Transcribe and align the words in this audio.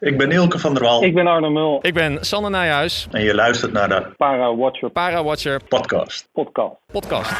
Ik 0.00 0.18
ben 0.18 0.30
Ilke 0.30 0.58
van 0.58 0.74
der 0.74 0.82
Wal. 0.82 1.02
Ik 1.02 1.14
ben 1.14 1.26
Arno 1.26 1.50
Mul. 1.50 1.78
Ik 1.82 1.94
ben 1.94 2.24
Sander 2.24 2.50
Nijhuis. 2.50 3.06
En 3.10 3.22
je 3.22 3.34
luistert 3.34 3.72
naar 3.72 3.88
de 3.88 4.06
Para 4.16 4.56
Watcher 4.56 4.90
Para 4.90 5.24
Watcher 5.24 5.60
podcast. 5.68 6.28
podcast. 6.32 6.74
podcast. 6.92 7.32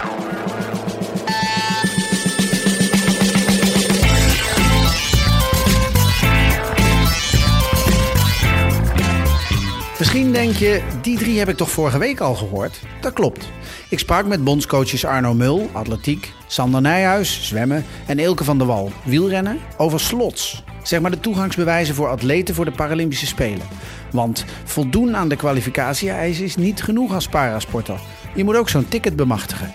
Misschien 9.99 10.33
denk 10.33 10.55
je, 10.55 10.83
die 11.03 11.19
drie 11.19 11.39
heb 11.39 11.49
ik 11.49 11.57
toch 11.57 11.71
vorige 11.71 11.99
week 11.99 12.21
al 12.21 12.35
gehoord? 12.35 12.81
Dat 13.01 13.13
klopt. 13.13 13.49
Ik 13.91 13.99
sprak 13.99 14.27
met 14.27 14.45
bondscoaches 14.45 15.05
Arno 15.05 15.35
Mul, 15.35 15.69
atletiek, 15.73 16.33
Sander 16.47 16.81
Nijhuis, 16.81 17.49
zwemmen 17.49 17.85
en 18.07 18.19
Ilke 18.19 18.45
van 18.45 18.59
der 18.59 18.67
Wal, 18.67 18.91
wielrennen, 19.05 19.59
over 19.77 20.01
slots. 20.01 20.65
Zeg 20.87 21.01
maar 21.01 21.11
de 21.11 21.21
toegangsbewijzen 21.21 21.95
voor 21.95 22.09
atleten 22.09 22.55
voor 22.55 22.65
de 22.65 22.71
Paralympische 22.71 23.27
Spelen. 23.27 23.67
Want 24.13 24.45
voldoen 24.65 25.17
aan 25.17 25.29
de 25.29 25.37
kwalificatie-eisen 25.37 26.45
is 26.45 26.57
niet 26.57 26.83
genoeg 26.83 27.15
als 27.15 27.29
parasporter. 27.29 27.99
Je 28.35 28.45
moet 28.45 28.57
ook 28.57 28.69
zo'n 28.69 28.89
ticket 28.89 29.17
bemachtigen. 29.17 29.75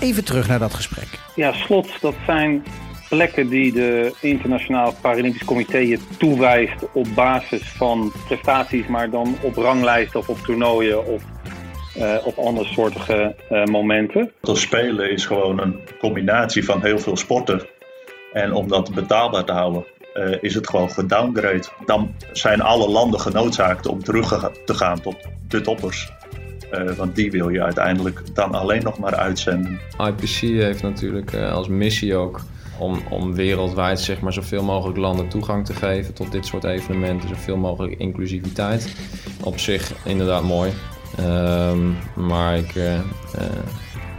Even 0.00 0.24
terug 0.24 0.48
naar 0.48 0.58
dat 0.58 0.74
gesprek. 0.74 1.08
Ja, 1.34 1.52
slots, 1.52 2.00
dat 2.00 2.14
zijn 2.26 2.62
plekken 3.08 3.48
die 3.48 3.72
de 3.72 4.14
Internationaal 4.20 4.94
Paralympisch 5.00 5.44
Comité 5.44 5.78
je 5.78 5.98
toewijst 6.18 6.92
op 6.92 7.06
basis 7.14 7.68
van 7.68 8.12
prestaties, 8.26 8.86
maar 8.86 9.10
dan 9.10 9.36
op 9.42 9.56
ranglijsten 9.56 10.20
of 10.20 10.28
op 10.28 10.38
toernooien 10.38 11.06
of 11.06 11.22
uh, 11.98 12.26
op 12.26 12.38
andere 12.38 12.66
soortige 12.66 13.34
uh, 13.50 13.64
momenten. 13.64 14.32
Dat 14.40 14.58
spelen 14.58 15.10
is 15.10 15.26
gewoon 15.26 15.60
een 15.60 15.76
combinatie 15.98 16.64
van 16.64 16.82
heel 16.82 16.98
veel 16.98 17.16
sporten. 17.16 17.66
En 18.32 18.52
om 18.52 18.68
dat 18.68 18.94
betaalbaar 18.94 19.44
te 19.44 19.52
houden, 19.52 19.84
uh, 20.14 20.36
is 20.40 20.54
het 20.54 20.68
gewoon 20.68 20.90
gedowngrade. 20.90 21.64
Dan 21.86 22.14
zijn 22.32 22.60
alle 22.60 22.88
landen 22.88 23.20
genoodzaakt 23.20 23.86
om 23.86 24.04
terug 24.04 24.50
te 24.64 24.74
gaan 24.74 25.00
tot 25.00 25.16
de 25.48 25.60
toppers. 25.60 26.12
want 26.96 27.14
die 27.14 27.30
wil 27.30 27.48
je 27.48 27.62
uiteindelijk 27.62 28.34
dan 28.34 28.54
alleen 28.54 28.82
nog 28.82 28.98
maar 28.98 29.14
uitzenden. 29.14 29.80
IPC 29.98 30.40
heeft 30.40 30.82
natuurlijk 30.82 31.34
als 31.34 31.68
missie 31.68 32.16
ook 32.16 32.40
om, 32.78 33.02
om 33.10 33.34
wereldwijd 33.34 34.00
zeg 34.00 34.20
maar, 34.20 34.32
zoveel 34.32 34.62
mogelijk 34.62 34.98
landen 34.98 35.28
toegang 35.28 35.66
te 35.66 35.74
geven 35.74 36.14
tot 36.14 36.32
dit 36.32 36.46
soort 36.46 36.64
evenementen. 36.64 37.28
Zoveel 37.28 37.56
mogelijk 37.56 37.98
inclusiviteit. 37.98 38.94
Op 39.44 39.58
zich 39.58 39.92
inderdaad 40.04 40.42
mooi. 40.42 40.70
Um, 41.20 41.96
maar 42.14 42.56
ik 42.56 42.74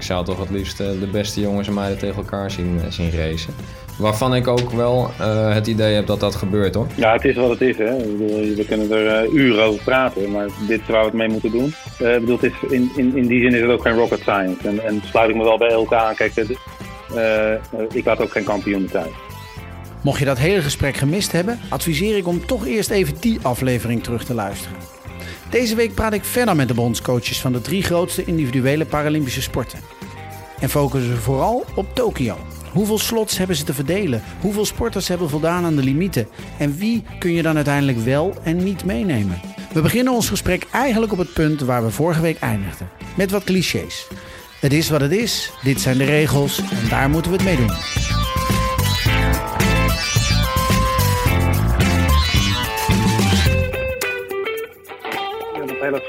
zou 0.04 0.26
toch 0.26 0.40
het 0.40 0.50
liefst 0.50 0.80
uh, 0.80 0.88
de 1.00 1.08
beste 1.12 1.42
jongens 1.42 1.68
en 1.68 1.74
meiden 1.74 1.98
tegen 1.98 2.16
elkaar 2.16 2.52
zien, 2.52 2.82
zien 2.90 3.12
racen. 3.12 3.54
Waarvan 3.98 4.36
ik 4.36 4.48
ook 4.48 4.72
wel 4.72 5.12
het 5.54 5.68
idee 5.68 5.96
heb 5.96 6.06
dat 6.06 6.20
dat 6.20 6.36
gebeurt 6.36 6.76
hoor. 6.76 6.88
Ja, 6.96 7.14
het 7.14 7.26
is 7.26 7.36
wat 7.36 7.50
het 7.50 7.62
is. 7.62 7.78
Hè. 7.78 7.98
We 8.56 8.66
kunnen 8.68 8.92
er 8.92 9.30
uren 9.30 9.64
over 9.64 9.84
praten, 9.84 10.32
maar 10.32 10.48
dit 10.68 10.82
is 10.82 10.88
waar 10.88 11.00
we 11.00 11.06
het 11.06 11.14
mee 11.14 11.30
moeten 11.30 11.52
doen. 11.52 11.74
ik 11.98 12.20
bedoel, 12.20 12.38
het 12.42 12.44
is 12.44 12.72
in, 12.72 12.92
in, 12.96 13.18
in 13.18 13.28
die 13.28 13.42
zin 13.42 13.54
is 13.54 13.62
het 13.62 13.70
ook 13.70 13.82
geen 13.82 13.96
rocket 13.96 14.20
science. 14.20 14.68
En, 14.68 14.84
en 14.84 15.02
sluit 15.06 15.30
ik 15.30 15.36
me 15.36 15.44
wel 15.44 15.58
bij 15.58 15.72
elkaar 15.72 16.00
aan. 16.00 16.16
Kijk, 16.16 16.36
ik 17.94 18.06
laat 18.06 18.20
ook 18.20 18.32
geen 18.32 18.44
kampioen 18.44 18.86
thuis. 18.86 19.12
Mocht 20.02 20.20
je 20.20 20.26
dat 20.26 20.38
hele 20.38 20.62
gesprek 20.62 20.96
gemist 20.96 21.32
hebben, 21.32 21.60
adviseer 21.70 22.18
ik 22.18 22.28
om 22.28 22.46
toch 22.46 22.66
eerst 22.68 22.90
even 22.90 23.14
die 23.20 23.40
aflevering 23.42 24.04
terug 24.04 24.24
te 24.24 24.34
luisteren. 24.34 24.78
Deze 25.54 25.76
week 25.76 25.94
praat 25.94 26.14
ik 26.14 26.24
verder 26.24 26.56
met 26.56 26.68
de 26.68 26.74
bondscoaches 26.74 27.42
van 27.42 27.54
de 27.54 27.62
drie 27.62 27.84
grootste 27.84 28.26
individuele 28.26 28.86
Paralympische 28.86 29.42
sporten. 29.42 29.80
En 30.60 30.70
focussen 30.70 31.12
we 31.12 31.18
vooral 31.18 31.66
op 31.76 31.96
Tokio. 31.96 32.38
Hoeveel 32.72 32.98
slots 32.98 33.38
hebben 33.38 33.56
ze 33.56 33.64
te 33.64 33.74
verdelen? 33.74 34.24
Hoeveel 34.42 34.66
sporters 34.66 35.08
hebben 35.08 35.30
voldaan 35.30 35.66
aan 35.66 35.76
de 35.76 35.84
limieten? 35.84 36.28
En 36.58 36.78
wie 36.78 37.04
kun 37.20 37.34
je 37.34 37.42
dan 37.42 37.56
uiteindelijk 37.56 37.98
wel 37.98 38.34
en 38.44 38.64
niet 38.64 38.86
meenemen? 38.86 39.42
We 39.74 39.82
beginnen 39.82 40.14
ons 40.14 40.30
gesprek 40.30 40.68
eigenlijk 40.72 41.12
op 41.12 41.18
het 41.18 41.34
punt 41.34 41.62
waar 41.62 41.84
we 41.84 41.92
vorige 41.92 42.22
week 42.22 42.40
eindigden. 42.40 42.90
Met 43.16 43.32
wat 43.32 43.44
clichés. 43.44 44.08
Het 44.60 44.74
is 44.74 44.90
wat 44.90 45.02
het 45.02 45.12
is, 45.12 45.52
dit 45.64 45.82
zijn 45.82 45.98
de 45.98 46.06
regels 46.06 46.58
en 46.58 46.90
daar 46.90 47.10
moeten 47.10 47.32
we 47.32 47.38
het 47.38 47.46
mee 47.46 47.58
doen. 47.58 48.13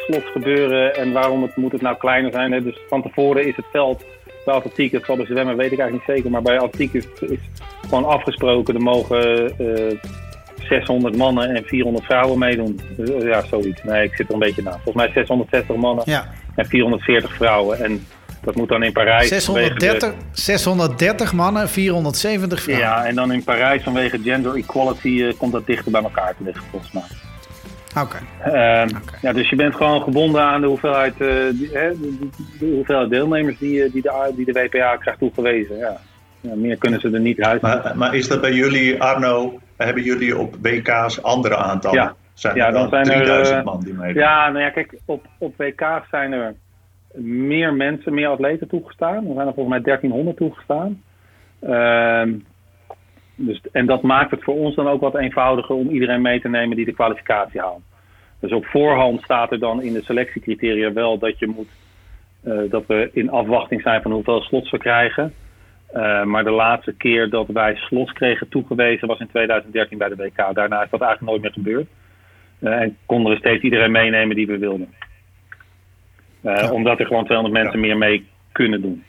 Slot 0.07 0.25
gebeuren 0.33 0.95
en 0.95 1.13
waarom 1.13 1.43
het, 1.43 1.57
moet 1.57 1.73
het 1.73 1.83
nou 1.83 1.97
kleiner 1.97 2.33
zijn. 2.33 2.53
Hè? 2.53 2.63
Dus 2.63 2.79
van 2.89 3.03
tevoren 3.03 3.47
is 3.47 3.57
het 3.57 3.67
veld 3.73 4.05
bij 4.45 4.55
atletiek, 4.55 4.93
het 4.93 5.05
zal 5.05 5.17
bij 5.17 5.27
zwemmen 5.27 5.57
weet 5.57 5.73
ik 5.73 5.79
eigenlijk 5.79 6.09
niet 6.09 6.17
zeker, 6.17 6.31
maar 6.31 6.43
bij 6.43 6.59
atletiek 6.59 6.93
is, 6.93 7.07
is 7.21 7.39
gewoon 7.81 8.05
afgesproken. 8.05 8.75
Er 8.75 8.83
mogen 8.83 9.53
uh, 9.61 9.99
600 10.69 11.17
mannen 11.17 11.55
en 11.55 11.65
400 11.65 12.05
vrouwen 12.05 12.39
meedoen. 12.39 12.81
Dus, 12.97 13.23
ja, 13.23 13.45
zoiets. 13.47 13.83
Nee, 13.83 14.05
ik 14.05 14.15
zit 14.15 14.29
er 14.29 14.33
een 14.33 14.39
beetje 14.39 14.63
na. 14.63 14.71
Volgens 14.71 14.95
mij 14.95 15.11
660 15.13 15.77
mannen 15.77 16.05
ja. 16.07 16.29
en 16.55 16.67
440 16.67 17.35
vrouwen. 17.35 17.85
En 17.85 18.07
dat 18.43 18.55
moet 18.55 18.69
dan 18.69 18.83
in 18.83 18.93
Parijs. 18.93 19.29
630, 19.29 20.11
de... 20.11 20.15
630 20.33 21.33
mannen, 21.33 21.69
470 21.69 22.63
vrouwen. 22.63 22.87
Ja, 22.87 23.05
en 23.05 23.15
dan 23.15 23.33
in 23.33 23.45
Parijs 23.45 23.83
vanwege 23.83 24.19
gender 24.23 24.55
equality 24.55 25.09
uh, 25.09 25.33
komt 25.39 25.53
dat 25.53 25.67
dichter 25.67 25.93
bij 25.93 26.03
elkaar 26.03 26.35
te 26.37 26.45
liggen, 26.45 26.65
volgens 26.71 26.93
mij. 26.93 27.03
Oké. 27.97 28.21
Okay. 28.41 28.84
Uh, 28.84 28.97
okay. 28.97 29.19
ja, 29.22 29.32
dus 29.32 29.50
je 29.50 29.56
bent 29.56 29.75
gewoon 29.75 30.03
gebonden 30.03 30.43
aan 30.43 30.60
de 30.60 30.66
hoeveelheid, 30.66 31.21
uh, 31.21 31.28
die, 31.50 31.71
hè, 31.72 31.88
de, 32.00 32.28
de, 32.59 32.66
hoeveelheid 32.66 33.10
deelnemers 33.10 33.59
die, 33.59 33.91
die, 33.91 34.03
de, 34.03 34.32
die 34.37 34.44
de 34.44 34.53
WPA 34.53 34.97
krijgt 34.97 35.19
toegewezen. 35.19 35.77
Ja. 35.77 35.97
ja 36.41 36.55
meer 36.55 36.77
kunnen 36.77 37.00
ze 37.00 37.10
er 37.10 37.21
niet 37.21 37.43
uit. 37.43 37.60
Maar, 37.60 37.93
maar, 37.97 38.15
is 38.15 38.28
dat 38.28 38.41
bij 38.41 38.53
jullie, 38.53 39.03
Arno, 39.03 39.60
hebben 39.77 40.03
jullie 40.03 40.38
op 40.38 40.56
WK's 40.60 41.22
andere 41.22 41.56
aantallen? 41.56 42.03
Ja, 42.03 42.15
zijn 42.34 42.55
ja, 42.55 42.66
er 42.66 42.72
dan 42.72 42.88
zijn 42.88 43.05
3000 43.05 43.55
er, 43.55 43.59
uh, 43.59 43.65
man 43.65 43.81
die 43.81 43.94
meedoen? 43.94 44.22
Ja, 44.22 44.50
nou 44.50 44.65
ja, 44.65 44.71
kijk, 44.71 44.94
op, 45.05 45.26
op 45.38 45.55
WK's 45.56 46.09
zijn 46.11 46.32
er 46.32 46.55
meer 47.22 47.75
mensen, 47.75 48.15
meer 48.15 48.28
atleten 48.28 48.69
toegestaan. 48.69 49.26
Er 49.26 49.34
zijn 49.34 49.47
er 49.47 49.55
volgens 49.55 49.69
mij 49.69 49.81
1300 49.81 50.37
toegestaan. 50.37 51.03
Uh, 51.62 52.22
dus, 53.34 53.61
en 53.72 53.87
dat 53.87 54.03
maakt 54.03 54.31
het 54.31 54.43
voor 54.43 54.55
ons 54.55 54.75
dan 54.75 54.89
ook 54.89 55.00
wat 55.00 55.17
eenvoudiger 55.17 55.75
om 55.75 55.89
iedereen 55.89 56.22
mee 56.22 56.41
te 56.41 56.49
nemen 56.49 56.77
die 56.77 56.84
de 56.84 56.93
kwalificatie 56.93 57.61
haalt. 57.61 57.83
Dus 58.41 58.53
op 58.53 58.67
voorhand 58.67 59.22
staat 59.22 59.53
er 59.53 59.59
dan 59.59 59.83
in 59.83 59.93
de 59.93 60.03
selectiecriteria 60.03 60.93
wel 60.93 61.19
dat 61.19 61.39
je 61.39 61.47
moet 61.47 61.71
uh, 62.44 62.71
dat 62.71 62.87
we 62.87 63.11
in 63.12 63.31
afwachting 63.31 63.83
zijn 63.83 64.03
van 64.03 64.12
hoeveel 64.12 64.41
slots 64.41 64.71
we 64.71 64.78
krijgen. 64.78 65.33
Uh, 65.94 66.25
maar 66.25 66.44
de 66.44 66.50
laatste 66.50 66.93
keer 66.93 67.31
dat 67.31 67.47
wij 67.47 67.75
slots 67.75 68.12
kregen 68.12 68.49
toegewezen 68.49 69.09
was 69.09 69.19
in 69.19 69.28
2013 69.28 69.99
bij 69.99 70.09
de 70.09 70.17
WK. 70.17 70.55
Daarna 70.55 70.83
is 70.83 70.91
dat 70.91 71.00
eigenlijk 71.00 71.31
nooit 71.31 71.43
meer 71.43 71.53
gebeurd. 71.53 71.87
Uh, 72.61 72.81
en 72.81 72.97
konden 73.06 73.33
we 73.33 73.39
steeds 73.39 73.62
iedereen 73.62 73.91
meenemen 73.91 74.37
die 74.37 74.47
we 74.47 74.59
wilden. 74.59 74.94
Ja. 76.41 76.71
Omdat 76.71 77.00
er 77.00 77.06
gewoon 77.06 77.25
200 77.25 77.62
mensen 77.62 77.81
ja. 77.81 77.87
meer 77.87 77.99
mee 77.99 78.27
kunnen 78.53 78.81
doen. 78.83 79.05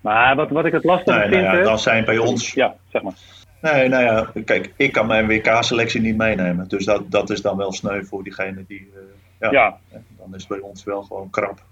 Maar 0.00 0.36
wat, 0.36 0.50
wat 0.50 0.64
ik 0.64 0.72
het 0.72 0.84
lastig 0.84 1.16
nee, 1.16 1.28
vind... 1.28 1.42
Nou 1.42 1.56
ja, 1.56 1.62
dan 1.62 1.78
zijn 1.78 2.04
bij 2.04 2.18
ons... 2.18 2.52
Ja, 2.52 2.76
zeg 2.92 3.02
maar. 3.02 3.14
Nee, 3.60 3.88
nou 3.88 4.04
ja, 4.04 4.42
kijk, 4.44 4.72
ik 4.76 4.92
kan 4.92 5.06
mijn 5.06 5.26
WK-selectie 5.26 6.00
niet 6.00 6.16
meenemen. 6.16 6.68
Dus 6.68 6.84
dat, 6.84 7.10
dat 7.10 7.30
is 7.30 7.42
dan 7.42 7.56
wel 7.56 7.72
sneu 7.72 8.04
voor 8.04 8.22
diegene 8.22 8.64
die... 8.68 8.90
Uh, 8.94 9.50
ja, 9.50 9.50
ja, 9.50 9.78
Dan 10.18 10.34
is 10.34 10.40
het 10.40 10.48
bij 10.48 10.60
ons 10.60 10.84
wel 10.84 11.02
gewoon 11.02 11.30
krap. 11.30 11.62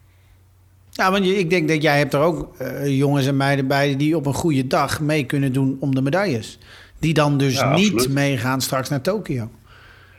Ja, 0.91 1.11
want 1.11 1.25
je, 1.25 1.39
ik 1.39 1.51
denk 1.51 1.69
dat 1.69 1.83
jij 1.83 1.99
hebt 1.99 2.15
er 2.15 2.21
ook 2.21 2.55
uh, 2.61 2.99
jongens 2.99 3.27
en 3.27 3.37
meiden 3.37 3.67
bij... 3.67 3.97
die 3.97 4.17
op 4.17 4.27
een 4.27 4.35
goede 4.35 4.67
dag 4.67 5.01
mee 5.01 5.25
kunnen 5.25 5.53
doen 5.53 5.77
om 5.81 5.95
de 5.95 6.03
medailles. 6.03 6.59
Die 6.99 7.15
dan 7.15 7.39
dus 7.39 7.55
Ja, 7.55 7.75
niet 7.75 8.09
meegaan 8.09 8.61
straks 8.61 8.89
naar 8.89 9.01
Tokio. 9.01 9.51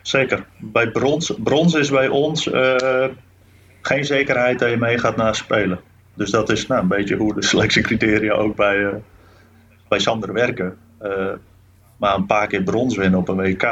Zeker. 0.02 0.46
Bij 0.58 0.92
brons, 0.92 1.34
brons 1.38 1.74
is 1.74 1.90
bij 1.90 2.08
ons 2.08 2.48
uh, 2.48 3.06
geen 3.82 4.06
zekerheid 4.06 4.60
dat 4.60 4.70
je 4.70 4.78
meegaat 4.78 5.16
naar 5.16 5.36
spelen. 5.36 5.80
Dus 6.16 6.30
dat 6.31 6.50
is 6.50 6.68
nou, 6.68 6.81
een 6.81 6.88
beetje 6.88 7.16
hoe 7.16 7.34
de 7.34 7.44
selectiecriteria 7.44 8.34
ook 8.34 8.56
bij, 8.56 8.78
uh, 8.78 8.94
bij 9.88 10.00
Sander 10.00 10.34
werken. 10.34 10.78
Uh, 11.02 11.31
maar 11.98 12.16
een 12.16 12.26
paar 12.26 12.48
keer 12.48 12.64
brons 12.64 12.98
winnen 12.98 13.20
op 13.20 13.28
een 13.28 13.36
WK 13.36 13.64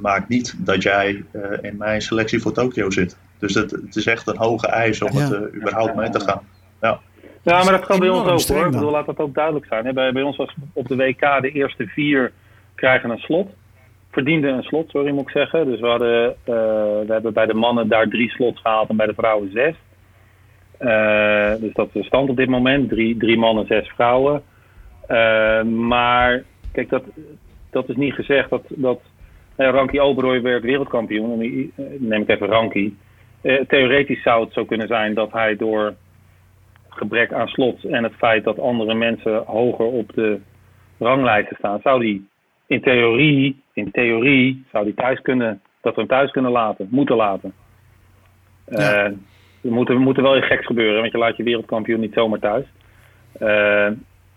maakt 0.00 0.28
niet 0.28 0.54
dat 0.66 0.82
jij 0.82 1.24
in 1.60 1.76
mijn 1.76 2.00
selectie 2.00 2.40
voor 2.40 2.52
Tokio 2.52 2.90
zit. 2.90 3.16
Dus 3.38 3.54
het, 3.54 3.70
het 3.70 3.96
is 3.96 4.06
echt 4.06 4.26
een 4.26 4.36
hoge 4.36 4.66
eis 4.66 5.02
om 5.02 5.18
Ja. 5.18 5.28
het 5.28 5.54
überhaupt 5.54 5.94
mee 5.94 6.10
te 6.10 6.20
gaan. 6.20 6.42
Ja. 6.80 7.00
Ja, 7.42 7.62
maar 7.64 7.72
dat 7.72 7.86
kan 7.86 7.98
bij 7.98 8.08
ons 8.08 8.50
ook 8.50 8.56
hoor. 8.56 8.66
Ik 8.66 8.72
bedoel, 8.72 8.90
laat 8.90 9.06
dat 9.06 9.18
ook 9.18 9.34
duidelijk 9.34 9.66
zijn. 9.66 9.86
hè. 9.86 9.92
Bij, 9.92 10.12
bij 10.12 10.22
ons 10.22 10.36
was 10.36 10.54
op 10.72 10.88
de 10.88 10.96
WK 10.96 11.20
de 11.40 11.50
eerste 11.50 11.86
vier 11.86 12.32
krijgen 12.74 13.10
een 13.10 13.18
slot. 13.18 13.50
Verdienden 14.10 14.54
een 14.54 14.62
slot, 14.62 14.90
sorry 14.90 15.12
moet 15.12 15.22
ik 15.22 15.30
zeggen. 15.30 15.66
Dus 15.66 15.80
we, 15.80 15.86
hadden, 15.86 16.28
uh, 16.28 16.54
we 17.06 17.06
hebben 17.08 17.32
bij 17.32 17.46
de 17.46 17.54
mannen 17.54 17.88
daar 17.88 18.08
drie 18.08 18.30
slots 18.30 18.60
gehaald 18.60 18.88
en 18.88 18.96
bij 18.96 19.06
de 19.06 19.14
vrouwen 19.14 19.50
zes. 19.52 19.74
Uh, 20.80 21.54
dus 21.60 21.72
dat 21.72 21.86
is 21.86 21.92
de 21.92 22.04
stand 22.04 22.28
op 22.28 22.36
dit 22.36 22.48
moment. 22.48 22.88
Drie, 22.88 23.16
drie 23.16 23.38
mannen, 23.38 23.66
zes 23.66 23.88
vrouwen. 23.88 24.42
Uh, 25.08 25.62
maar 25.62 26.42
kijk, 26.72 26.88
dat, 26.88 27.04
dat 27.70 27.88
is 27.88 27.96
niet 27.96 28.14
gezegd 28.14 28.50
dat... 28.50 28.64
dat 28.68 29.00
uh, 29.56 29.70
Ranky 29.70 29.98
Oberoi 29.98 30.40
werd 30.40 30.62
wereldkampioen. 30.62 31.32
En 31.32 31.38
die, 31.38 31.72
uh, 31.76 31.86
neem 31.98 32.22
ik 32.22 32.28
even 32.28 32.46
Ranky. 32.46 32.92
Uh, 33.42 33.60
theoretisch 33.60 34.22
zou 34.22 34.44
het 34.44 34.52
zo 34.52 34.64
kunnen 34.64 34.86
zijn 34.86 35.14
dat 35.14 35.32
hij 35.32 35.56
door 35.56 35.94
gebrek 36.88 37.32
aan 37.32 37.48
slots 37.48 37.86
en 37.86 38.02
het 38.02 38.14
feit 38.14 38.44
dat 38.44 38.58
andere 38.58 38.94
mensen 38.94 39.42
hoger 39.46 39.86
op 39.86 40.12
de 40.14 40.40
ranglijsten 40.98 41.56
staan, 41.56 41.80
zou 41.82 42.00
die 42.00 42.28
in 42.66 42.80
theorie, 42.80 43.62
in 43.72 43.90
theorie 43.90 44.64
zou 44.72 44.84
die 44.84 44.94
thuis 44.94 45.20
kunnen, 45.20 45.62
dat 45.80 45.94
we 45.94 46.00
hem 46.00 46.10
thuis 46.10 46.30
kunnen 46.30 46.50
laten, 46.50 46.88
moeten 46.90 47.16
laten. 47.16 47.52
Ja. 48.66 49.12
Er 49.64 49.72
moet, 49.72 49.88
er 49.88 50.00
moet 50.00 50.16
er 50.16 50.22
wel 50.22 50.36
iets 50.36 50.46
geks 50.46 50.66
gebeuren, 50.66 51.00
want 51.00 51.12
je 51.12 51.18
laat 51.18 51.36
je 51.36 51.42
wereldkampioen 51.42 52.00
niet 52.00 52.14
zomaar 52.14 52.38
thuis. 52.38 52.64
Eh, 53.32 53.88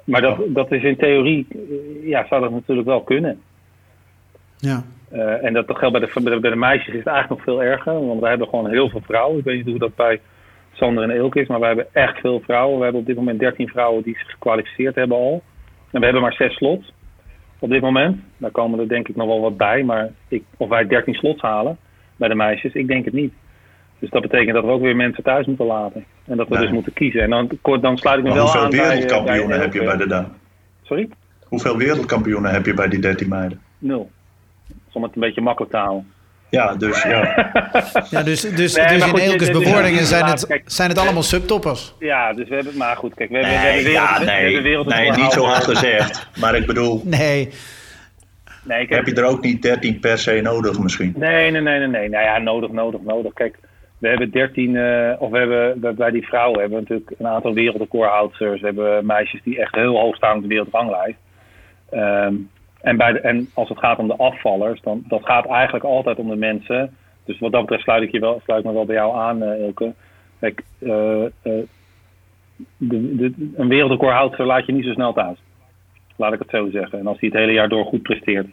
maar 0.03 0.21
dat, 0.21 0.37
dat 0.47 0.71
is 0.71 0.83
in 0.83 0.97
theorie, 0.97 1.47
eh, 1.51 2.07
ja, 2.07 2.25
zou 2.27 2.41
dat 2.41 2.51
natuurlijk 2.51 2.87
wel 2.87 3.01
kunnen. 3.01 3.41
Ja. 4.57 4.83
Eh, 5.09 5.43
en 5.43 5.53
dat 5.53 5.65
geldt 5.67 5.99
bij 5.99 6.07
de, 6.07 6.21
bij 6.21 6.33
de, 6.33 6.39
bij 6.39 6.49
de 6.49 6.55
meisjes 6.55 6.93
is 6.93 6.99
het 6.99 7.07
eigenlijk 7.07 7.45
nog 7.45 7.55
veel 7.55 7.63
erger. 7.63 8.07
Want 8.07 8.19
wij 8.19 8.29
hebben 8.29 8.47
gewoon 8.47 8.69
heel 8.69 8.89
veel 8.89 9.01
vrouwen. 9.01 9.37
Ik 9.39 9.43
weet 9.43 9.55
niet 9.55 9.65
hoe 9.65 9.79
dat 9.79 9.95
bij 9.95 10.19
Sander 10.73 11.03
en 11.03 11.15
Ilke 11.15 11.41
is, 11.41 11.47
maar 11.47 11.59
wij 11.59 11.67
hebben 11.67 11.87
echt 11.91 12.19
veel 12.19 12.39
vrouwen. 12.39 12.77
We 12.77 12.83
hebben 12.83 13.01
op 13.01 13.07
dit 13.07 13.15
moment 13.15 13.39
13 13.39 13.67
vrouwen 13.67 14.03
die 14.03 14.17
zich 14.17 14.29
gekwalificeerd 14.29 14.95
hebben 14.95 15.17
al. 15.17 15.43
En 15.91 15.99
we 15.99 16.05
hebben 16.05 16.23
maar 16.23 16.33
6 16.33 16.55
slots 16.55 16.93
op 17.59 17.69
dit 17.69 17.81
moment. 17.81 18.17
Daar 18.37 18.51
komen 18.51 18.79
er 18.79 18.87
denk 18.87 19.07
ik 19.07 19.15
nog 19.15 19.27
wel 19.27 19.41
wat 19.41 19.57
bij. 19.57 19.83
Maar 19.83 20.09
ik, 20.27 20.43
of 20.57 20.69
wij 20.69 20.87
13 20.87 21.13
slots 21.13 21.41
halen 21.41 21.77
bij 22.15 22.27
de 22.27 22.35
meisjes, 22.35 22.73
ik 22.73 22.87
denk 22.87 23.05
het 23.05 23.13
niet. 23.13 23.33
Dus 23.99 24.09
dat 24.09 24.21
betekent 24.21 24.53
dat 24.53 24.63
we 24.63 24.69
ook 24.71 24.81
weer 24.81 24.95
mensen 24.95 25.23
thuis 25.23 25.45
moeten 25.45 25.65
laten. 25.65 26.05
En 26.25 26.37
dat 26.37 26.47
we 26.47 26.53
Nee. 26.55 26.63
dus 26.63 26.73
moeten 26.73 26.93
kiezen. 26.93 27.21
En 27.21 27.29
dan, 27.29 27.49
kort- 27.61 27.81
dan 27.81 27.97
sluit 27.97 28.17
ik 28.17 28.23
me 28.23 28.29
Maar 28.29 28.37
wel 28.37 28.45
hoeveel 28.47 28.63
aan 28.63 28.69
bij, 28.69 28.79
eh, 28.79 28.85
wereldkampioenen 28.87 29.47
bij 29.47 29.59
heb 29.59 29.73
je 29.73 29.83
bij 29.83 29.97
de 29.97 30.07
dames? 30.07 30.29
Sorry? 30.83 31.09
Hoeveel 31.43 31.77
wereldkampioenen 31.77 32.51
heb 32.51 32.65
je 32.65 32.73
bij 32.73 32.87
die 32.87 32.99
13 32.99 33.29
meiden? 33.29 33.61
Nul. 33.77 34.09
Om 34.93 35.03
het 35.03 35.15
een 35.15 35.21
beetje 35.21 35.41
makkelijk 35.41 35.71
te 35.73 35.77
houden. 35.77 36.11
Ja, 36.49 36.75
dus 36.75 37.03
ja. 37.03 37.51
Ja, 38.09 38.23
dus, 38.23 38.41
dus, 38.41 38.75
Nee, 38.75 38.87
dus 38.87 39.05
in 39.07 39.15
Eelkes 39.17 39.47
dit- 39.51 39.63
bewoordingen 39.63 40.05
zijn 40.05 40.25
het, 40.25 40.47
kijk. 40.47 40.61
zijn 40.65 40.89
het 40.89 40.97
allemaal 40.97 41.23
subtoppers. 41.23 41.93
Ja, 41.99 42.33
dus 42.33 42.49
we 42.49 42.55
hebben, 42.55 42.77
maar 42.77 42.95
goed, 42.95 43.13
kijk, 43.13 43.29
we 43.29 43.35
hebben, 43.37 43.53
we 43.53 43.59
Nee, 43.59 43.65
hebben 43.73 43.91
wereld, 43.91 44.09
ja, 44.09 44.19
we 44.19 44.25
hebben 44.31 44.51
nee, 44.53 44.61
wereld 44.61 44.87
nee, 44.87 45.11
niet 45.11 45.31
zo 45.31 45.43
hard 45.43 45.63
gezegd. 45.63 46.27
Maar 46.39 46.55
ik 46.55 46.65
bedoel, 46.65 47.01
Nee, 47.05 47.49
Nee, 48.63 48.87
kijk, 48.87 49.05
heb 49.05 49.15
je 49.15 49.21
er 49.21 49.27
ook 49.27 49.41
niet 49.43 49.61
13 49.61 49.99
per 49.99 50.17
se 50.17 50.41
nodig 50.41 50.79
misschien? 50.79 51.13
nee, 51.17 51.51
nee, 51.51 51.61
nee, 51.61 51.77
nee, 51.79 51.87
nee. 51.87 52.09
Nou 52.09 52.23
ja, 52.23 52.37
nodig, 52.37 52.71
nodig, 52.71 53.01
nodig. 53.01 53.33
Kijk, 53.33 53.57
we 53.97 54.07
hebben 54.07 54.31
13, 54.31 54.75
eh, 54.75 55.21
of 55.21 55.29
we 55.31 55.37
hebben 55.37 55.95
bij 55.95 56.11
die 56.11 56.27
vrouwen 56.27 56.59
hebben 56.59 56.79
natuurlijk 56.79 57.11
een 57.17 57.27
aantal 57.27 57.53
wereldrecordhouders. 57.53 58.39
We 58.39 58.65
hebben 58.65 59.05
meisjes 59.05 59.43
die 59.43 59.59
echt 59.59 59.75
heel 59.75 59.99
hoog 59.99 60.15
staan 60.15 60.35
op 60.35 60.41
de 60.41 60.47
wereldranglijst. 60.47 61.19
Ehm, 61.89 62.33
en, 62.81 62.97
bij 62.97 63.11
de, 63.11 63.19
en 63.19 63.49
als 63.53 63.69
het 63.69 63.79
gaat 63.79 63.97
om 63.97 64.07
de 64.07 64.17
afvallers, 64.17 64.81
dan 64.81 65.03
dat 65.07 65.25
gaat 65.25 65.47
eigenlijk 65.47 65.85
altijd 65.85 66.17
om 66.17 66.29
de 66.29 66.35
mensen. 66.35 66.95
Dus 67.25 67.39
wat 67.39 67.51
dat 67.51 67.61
betreft 67.61 67.83
sluit 67.83 68.03
ik, 68.03 68.11
je 68.11 68.19
wel, 68.19 68.41
sluit 68.43 68.63
me 68.63 68.73
wel 68.73 68.85
bij 68.85 68.95
jou 68.95 69.15
aan, 69.15 69.43
eh 69.43 69.59
Ilke. 69.59 69.93
Kijk, 70.39 70.63
eh, 70.79 71.25
een 73.55 73.67
wereldrecordhouder 73.67 74.45
laat 74.45 74.65
je 74.65 74.71
niet 74.71 74.85
zo 74.85 74.91
snel 74.91 75.13
thuis. 75.13 75.37
Laat 76.15 76.33
ik 76.33 76.39
het 76.39 76.49
zo 76.49 76.69
zeggen. 76.69 76.99
En 76.99 77.07
als 77.07 77.19
hij 77.19 77.29
het 77.29 77.37
hele 77.37 77.51
jaar 77.51 77.69
door 77.69 77.85
goed 77.85 78.01
presteert. 78.01 78.47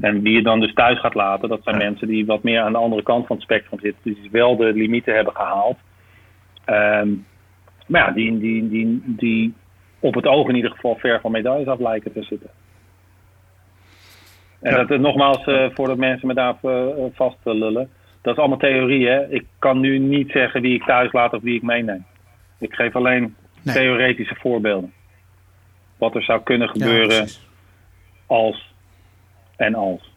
En 0.00 0.22
wie 0.22 0.32
je 0.32 0.42
dan 0.42 0.60
dus 0.60 0.72
thuis 0.74 1.00
gaat 1.00 1.14
laten, 1.14 1.48
dat 1.48 1.62
zijn 1.62 1.76
mensen 1.76 2.08
die 2.08 2.26
wat 2.26 2.42
meer 2.42 2.60
aan 2.60 2.72
de 2.72 2.78
andere 2.78 3.02
kant 3.02 3.26
van 3.26 3.36
het 3.36 3.44
spectrum 3.44 3.80
zitten. 3.80 4.00
Dus 4.02 4.20
die 4.20 4.30
wel 4.30 4.56
de 4.56 4.72
limieten 4.72 5.14
hebben 5.14 5.34
gehaald. 5.36 5.78
Ehm, 6.64 7.08
maar 7.86 8.00
ja, 8.06 8.10
die, 8.10 8.38
die, 8.38 8.68
die, 8.68 9.02
die 9.06 9.54
op 10.00 10.14
het 10.14 10.26
oog 10.26 10.48
in 10.48 10.54
ieder 10.54 10.70
geval 10.70 10.96
ver 10.96 11.20
van 11.20 11.30
medailles 11.30 11.66
af 11.68 11.78
lijken 11.78 12.12
te 12.12 12.22
zitten. 12.22 12.50
En 14.60 14.70
Ja. 14.70 14.76
dat 14.76 14.90
is 14.90 14.98
nogmaals, 14.98 15.44
eh 15.46 15.66
voordat 15.74 15.96
mensen 15.96 16.26
me 16.26 16.34
daar 16.34 16.54
eh, 16.62 16.86
vast 17.14 17.36
eh, 17.44 17.54
lullen. 17.54 17.88
Dat 18.22 18.32
is 18.32 18.38
allemaal 18.38 18.58
theorie, 18.58 19.08
hè. 19.08 19.28
Ik 19.30 19.44
kan 19.58 19.80
nu 19.80 19.98
niet 19.98 20.30
zeggen 20.30 20.60
wie 20.62 20.74
ik 20.74 20.84
thuis 20.84 21.12
laat 21.12 21.32
of 21.32 21.42
wie 21.42 21.54
ik 21.56 21.62
meeneem. 21.62 22.04
Ik 22.58 22.74
geef 22.74 22.96
alleen 22.96 23.34
Nee. 23.62 23.74
theoretische 23.74 24.34
voorbeelden. 24.34 24.92
Wat 25.98 26.14
er 26.14 26.22
zou 26.22 26.40
kunnen 26.42 26.68
gebeuren 26.68 27.28
als 28.26 28.74
en 29.58 29.74
als. 29.74 30.12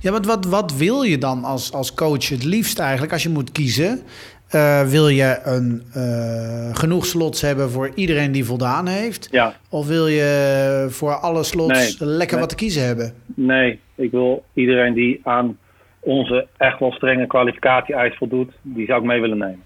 Ja, 0.00 0.10
wat, 0.10 0.26
wat, 0.26 0.44
wat 0.44 0.76
wil 0.76 1.02
je 1.02 1.18
dan 1.18 1.44
als, 1.44 1.72
als 1.72 1.94
coach 1.94 2.28
het 2.28 2.44
liefst 2.44 2.78
eigenlijk 2.78 3.12
als 3.12 3.22
je 3.22 3.28
moet 3.28 3.52
kiezen? 3.52 4.02
Eh, 4.48 4.82
wil 4.82 5.08
je 5.08 5.40
een, 5.44 5.82
eh, 5.92 6.74
genoeg 6.76 7.06
slots 7.06 7.40
hebben 7.40 7.70
voor 7.70 7.90
iedereen 7.94 8.32
die 8.32 8.44
voldaan 8.44 8.86
heeft? 8.86 9.28
Ja, 9.30 9.54
Of 9.68 9.86
wil 9.86 10.06
je 10.06 10.86
voor 10.90 11.14
alle 11.14 11.42
slots 11.42 11.98
Nee, 11.98 12.08
lekker 12.08 12.30
nee. 12.36 12.40
wat 12.40 12.48
te 12.48 12.54
kiezen 12.64 12.84
hebben? 12.86 13.14
nee. 13.26 13.80
Ik 13.94 14.10
wil 14.10 14.44
iedereen 14.54 14.94
die 14.94 15.20
aan 15.24 15.58
onze 16.00 16.46
echt 16.56 16.78
wel 16.78 16.92
strenge 16.92 17.26
kwalificatie-eis 17.26 18.16
voldoet, 18.16 18.52
die 18.62 18.86
zou 18.86 19.00
ik 19.00 19.06
mee 19.06 19.20
willen 19.20 19.38
nemen. 19.38 19.62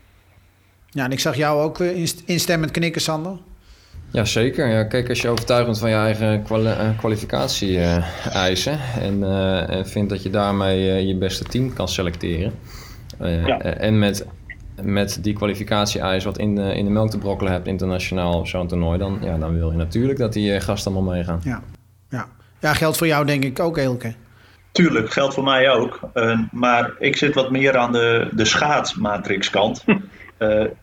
Ja, 0.91 1.05
en 1.05 1.13
ik 1.13 1.21
zag 1.21 1.37
jou 1.37 1.63
ook 1.63 1.81
eh, 1.81 1.97
inst- 1.97 2.23
instemmend 2.27 2.71
knikken, 2.71 3.01
Sander. 3.01 3.37
Ja, 4.11 4.25
zeker. 4.25 4.69
Ja, 4.69 4.85
kijk, 4.85 5.09
als 5.09 5.21
je 5.23 5.29
overtuigd 5.29 5.65
bent 5.65 5.79
van 5.79 5.89
je 5.91 5.95
eigen 5.97 6.43
kwali- 6.43 6.67
eh, 6.69 6.89
kwalificatie-eisen 6.99 8.79
en, 9.01 9.23
eh, 9.23 9.71
en 9.71 9.87
vindt 9.89 10.11
dat 10.11 10.23
je 10.23 10.31
daarmee 10.31 10.91
eh, 10.91 11.07
je 11.07 11.17
beste 11.17 11.45
team 11.45 11.73
kan 11.73 11.89
selecteren. 11.89 12.53
eh, 13.19 13.47
Ja. 13.47 13.59
eh, 13.61 13.87
en 13.87 13.99
met, 13.99 14.27
met 14.83 15.19
die 15.23 15.33
kwalificatie-eis 15.35 16.25
wat 16.25 16.39
in 16.39 16.55
de, 16.55 16.75
in 16.75 16.85
de 16.85 16.91
melk 16.91 17.11
te 17.11 17.19
brokkelen 17.19 17.53
hebt 17.53 17.67
internationaal 17.67 18.39
op 18.39 18.47
zo'n 18.47 18.69
toernooi, 18.69 18.99
dan, 18.99 19.19
ja, 19.23 19.37
dan 19.39 19.59
wil 19.59 19.71
je 19.71 19.77
natuurlijk 19.77 20.19
dat 20.19 20.33
die 20.33 20.55
eh, 20.55 20.61
gasten 20.61 20.93
allemaal 20.95 21.15
meegaan. 21.15 21.41
Ja. 21.45 21.63
Ja. 22.11 22.27
ja, 22.61 22.75
geldt 22.75 22.97
voor 22.97 23.07
jou 23.07 23.27
denk 23.27 23.45
ik 23.45 23.61
ook, 23.61 23.77
Eelke. 23.79 24.15
Tuurlijk, 24.73 25.13
geldt 25.13 25.35
voor 25.35 25.45
mij 25.45 25.71
ook. 25.71 26.01
Eh, 26.15 26.39
maar 26.53 26.93
ik 26.99 27.17
zit 27.17 27.35
wat 27.35 27.51
meer 27.51 27.77
aan 27.77 27.93
de, 27.93 28.29
de 28.33 28.45
schaatsmatrixkant. 28.45 29.83
Eh, 29.87 29.95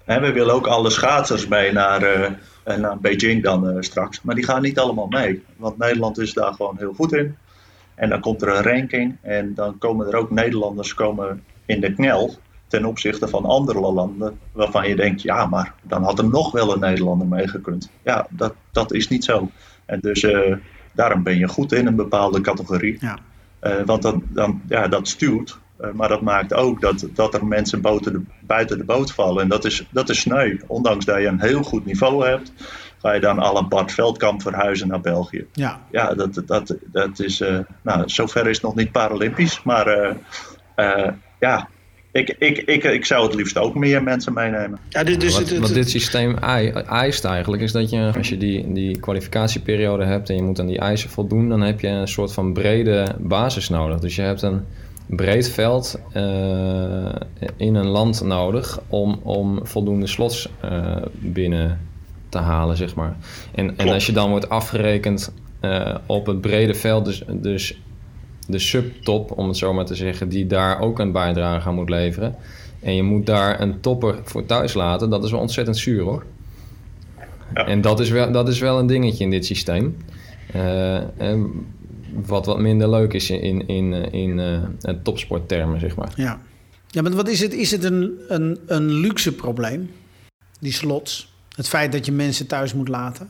hè, 0.05 0.19
we 0.19 0.31
willen 0.31 0.53
ook 0.53 0.67
alle 0.67 0.89
schaatsers 0.89 1.47
mee 1.47 1.71
naar, 1.71 2.03
eh, 2.03 2.31
eh, 2.63 2.77
naar 2.77 2.99
Beijing 2.99 3.43
dan 3.43 3.69
eh, 3.69 3.75
straks. 3.79 4.21
Maar 4.21 4.35
die 4.35 4.45
gaan 4.45 4.61
niet 4.61 4.79
allemaal 4.79 5.07
mee. 5.07 5.43
Want 5.57 5.77
Nederland 5.77 6.17
is 6.17 6.33
daar 6.33 6.53
gewoon 6.53 6.77
heel 6.77 6.93
goed 6.93 7.13
in. 7.13 7.35
En 7.95 8.09
dan 8.09 8.19
komt 8.19 8.41
er 8.41 8.47
een 8.47 8.63
ranking. 8.63 9.17
En 9.21 9.53
dan 9.53 9.77
komen 9.77 10.07
er 10.07 10.15
ook 10.15 10.31
Nederlanders 10.31 10.93
komen 10.93 11.43
in 11.65 11.81
de 11.81 11.93
knel. 11.93 12.35
Ten 12.67 12.85
opzichte 12.85 13.27
van 13.27 13.45
andere 13.45 13.79
landen. 13.79 14.39
Waarvan 14.51 14.87
je 14.87 14.95
denkt, 14.95 15.21
ja, 15.21 15.45
maar 15.45 15.73
dan 15.81 16.03
had 16.03 16.19
er 16.19 16.29
nog 16.29 16.51
wel 16.51 16.73
een 16.73 16.79
Nederlander 16.79 17.27
meegekund. 17.27 17.89
Ja, 18.03 18.27
dat, 18.29 18.53
dat 18.71 18.93
is 18.93 19.07
niet 19.07 19.23
zo. 19.23 19.49
En 19.85 19.99
dus 19.99 20.23
eh, 20.23 20.55
daarom 20.91 21.23
ben 21.23 21.37
je 21.37 21.47
goed 21.47 21.71
in 21.71 21.87
een 21.87 21.95
bepaalde 21.95 22.41
categorie. 22.41 22.97
Ja. 22.99 23.17
Eh, 23.59 23.81
want 23.85 24.01
dan, 24.01 24.23
dan, 24.29 24.61
ja, 24.67 24.87
dat 24.87 25.07
stuurt. 25.07 25.57
Eh, 25.79 25.89
maar 25.93 26.09
dat 26.09 26.21
maakt 26.21 26.53
ook 26.53 26.81
dat, 26.81 27.07
dat 27.13 27.33
er 27.33 27.45
mensen 27.45 27.81
buiten 27.81 28.13
de, 28.13 28.21
buiten 28.41 28.77
de 28.77 28.83
boot 28.83 29.11
vallen. 29.11 29.43
En 29.43 29.49
dat 29.49 29.65
is, 29.65 29.85
dat 29.89 30.09
is 30.09 30.19
sneu. 30.19 30.57
Ondanks 30.67 31.05
dat 31.05 31.19
je 31.19 31.27
een 31.27 31.41
heel 31.41 31.63
goed 31.63 31.85
niveau 31.85 32.25
hebt, 32.27 32.51
ga 33.01 33.13
je 33.13 33.19
dan 33.19 33.39
al 33.39 33.57
een 33.57 33.67
Bart 33.67 33.91
Veldkamp 33.91 34.41
verhuizen 34.41 34.87
naar 34.87 35.01
België. 35.01 35.45
Ja, 35.53 35.79
Ja, 35.91 36.13
dat, 36.13 36.41
dat, 36.45 36.75
dat 36.91 37.19
is. 37.19 37.41
eh, 37.41 37.57
nou, 37.81 38.03
zover 38.05 38.47
is 38.47 38.55
het 38.55 38.65
nog 38.65 38.75
niet 38.75 38.91
Paralympisch. 38.91 39.63
Maar 39.63 39.87
eh, 39.87 40.15
eh, 40.75 41.11
ja, 41.39 41.67
ik, 42.11 42.35
ik, 42.39 42.57
ik, 42.57 42.83
ik 42.83 43.05
zou 43.05 43.25
het 43.25 43.35
liefst 43.35 43.57
ook 43.57 43.75
meer 43.75 44.03
mensen 44.03 44.33
meenemen. 44.33 44.79
ja 44.89 45.03
dus, 45.03 45.17
dus 45.17 45.57
wat, 45.57 45.73
dit 45.73 45.89
systeem 45.89 46.37
ei- 46.37 46.69
eist 46.87 47.25
eigenlijk, 47.25 47.61
is 47.63 47.71
dat 47.71 47.89
je, 47.89 48.11
als 48.17 48.29
je 48.29 48.37
die, 48.37 48.73
die 48.73 48.99
kwalificatieperiode 48.99 50.05
hebt 50.05 50.29
en 50.29 50.35
je 50.35 50.41
moet 50.43 50.59
aan 50.59 50.67
die 50.67 50.79
eisen 50.79 51.09
voldoen, 51.09 51.49
dan 51.49 51.61
heb 51.61 51.79
je 51.79 51.87
een 51.87 52.07
soort 52.07 52.33
van 52.33 52.53
brede 52.53 53.15
basis 53.19 53.69
nodig. 53.69 53.99
Dus 53.99 54.15
je 54.15 54.21
hebt 54.21 54.41
een 54.41 54.65
breed 55.05 55.49
veld 55.49 55.99
eh, 56.11 57.15
in 57.55 57.75
een 57.75 57.87
land 57.87 58.23
nodig 58.23 58.79
om, 58.87 59.19
om 59.23 59.59
voldoende 59.67 60.07
slots 60.07 60.49
eh, 60.59 60.95
binnen 61.11 61.79
te 62.29 62.37
halen, 62.37 62.77
zeg 62.77 62.95
maar. 62.95 63.15
En, 63.51 63.77
en 63.77 63.89
als 63.89 64.05
je 64.05 64.11
dan 64.11 64.29
wordt 64.29 64.49
afgerekend 64.49 65.33
eh, 65.59 65.95
op 66.05 66.25
het 66.25 66.41
brede 66.41 66.73
veld, 66.73 67.05
dus, 67.05 67.23
dus 67.27 67.79
de 68.47 68.59
subtop, 68.59 69.37
om 69.37 69.47
het 69.47 69.57
zo 69.57 69.73
maar 69.73 69.85
te 69.85 69.95
zeggen, 69.95 70.29
die 70.29 70.47
daar 70.47 70.79
ook 70.79 70.99
een 70.99 71.11
bijdrage 71.11 71.67
aan 71.67 71.75
moet 71.75 71.89
leveren. 71.89 72.35
En 72.79 72.95
je 72.95 73.03
moet 73.03 73.25
daar 73.25 73.61
een 73.61 73.79
topper 73.79 74.19
voor 74.23 74.45
thuis 74.45 74.73
laten, 74.73 75.09
dat 75.09 75.23
is 75.23 75.31
wel 75.31 75.39
ontzettend 75.39 75.77
zuur 75.77 76.01
hoor. 76.03 76.25
Ja. 77.53 77.65
En 77.65 77.81
dat 77.81 77.99
is, 77.99 78.09
wel, 78.09 78.31
dat 78.31 78.47
is 78.47 78.59
wel 78.59 78.79
een 78.79 78.87
dingetje 78.87 79.23
in 79.23 79.29
dit 79.29 79.45
systeem. 79.45 79.97
En 81.17 81.65
wat 82.25 82.45
wat 82.45 82.59
minder 82.59 82.89
leuk 82.89 83.13
is 83.13 83.29
in, 83.29 83.41
in, 83.67 83.67
in, 83.67 84.11
in 84.11 84.39
eh, 84.81 84.93
topsporttermen, 85.03 85.79
zeg 85.79 85.95
maar. 85.95 86.11
ja. 86.15 86.39
ja, 86.87 87.01
maar 87.01 87.11
wat 87.11 87.27
is 87.27 87.39
het? 87.39 87.53
Is 87.53 87.71
het 87.71 87.83
een, 87.83 88.19
een, 88.27 88.59
een 88.65 88.91
luxe 88.93 89.35
probleem, 89.35 89.91
die 90.59 90.71
slots? 90.73 91.33
Het 91.55 91.67
feit 91.67 91.91
dat 91.91 92.05
je 92.05 92.11
mensen 92.11 92.47
thuis 92.47 92.73
moet 92.73 92.87
laten? 92.87 93.29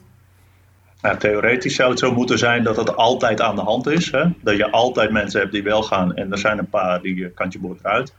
Nou, 1.02 1.18
theoretisch 1.18 1.76
zou 1.76 1.90
het 1.90 2.00
zo 2.00 2.14
moeten 2.14 2.38
zijn 2.38 2.64
dat 2.64 2.78
het 2.78 2.96
altijd 2.96 3.42
aan 3.42 3.56
de 3.56 3.62
hand 3.62 3.88
is. 3.88 4.12
Hè? 4.12 4.24
Dat 4.44 4.58
je 4.58 4.72
altijd 4.72 5.12
mensen 5.12 5.40
hebt 5.40 5.52
die 5.52 5.64
wel 5.64 5.84
gaan 5.84 6.16
en 6.16 6.32
er 6.32 6.38
zijn 6.38 6.58
een 6.58 6.70
paar 6.70 7.02
die 7.02 7.26
eh, 7.26 7.32
kantje 7.36 7.60
boord 7.60 7.80
eruit. 7.80 8.14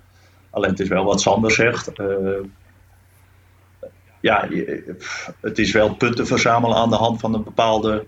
Alleen 0.50 0.70
het 0.70 0.80
is 0.80 0.88
wel 0.88 1.04
wat 1.04 1.20
Sander 1.20 1.50
zegt. 1.50 1.88
eh, 1.98 2.06
ja, 4.20 4.46
je- 4.50 4.94
pff, 4.98 5.32
het 5.40 5.58
is 5.58 5.72
wel 5.72 5.94
punten 5.94 6.26
verzamelen 6.26 6.76
aan 6.76 6.90
de 6.90 6.96
hand 6.96 7.20
van 7.20 7.34
een 7.34 7.42
bepaalde 7.44 8.06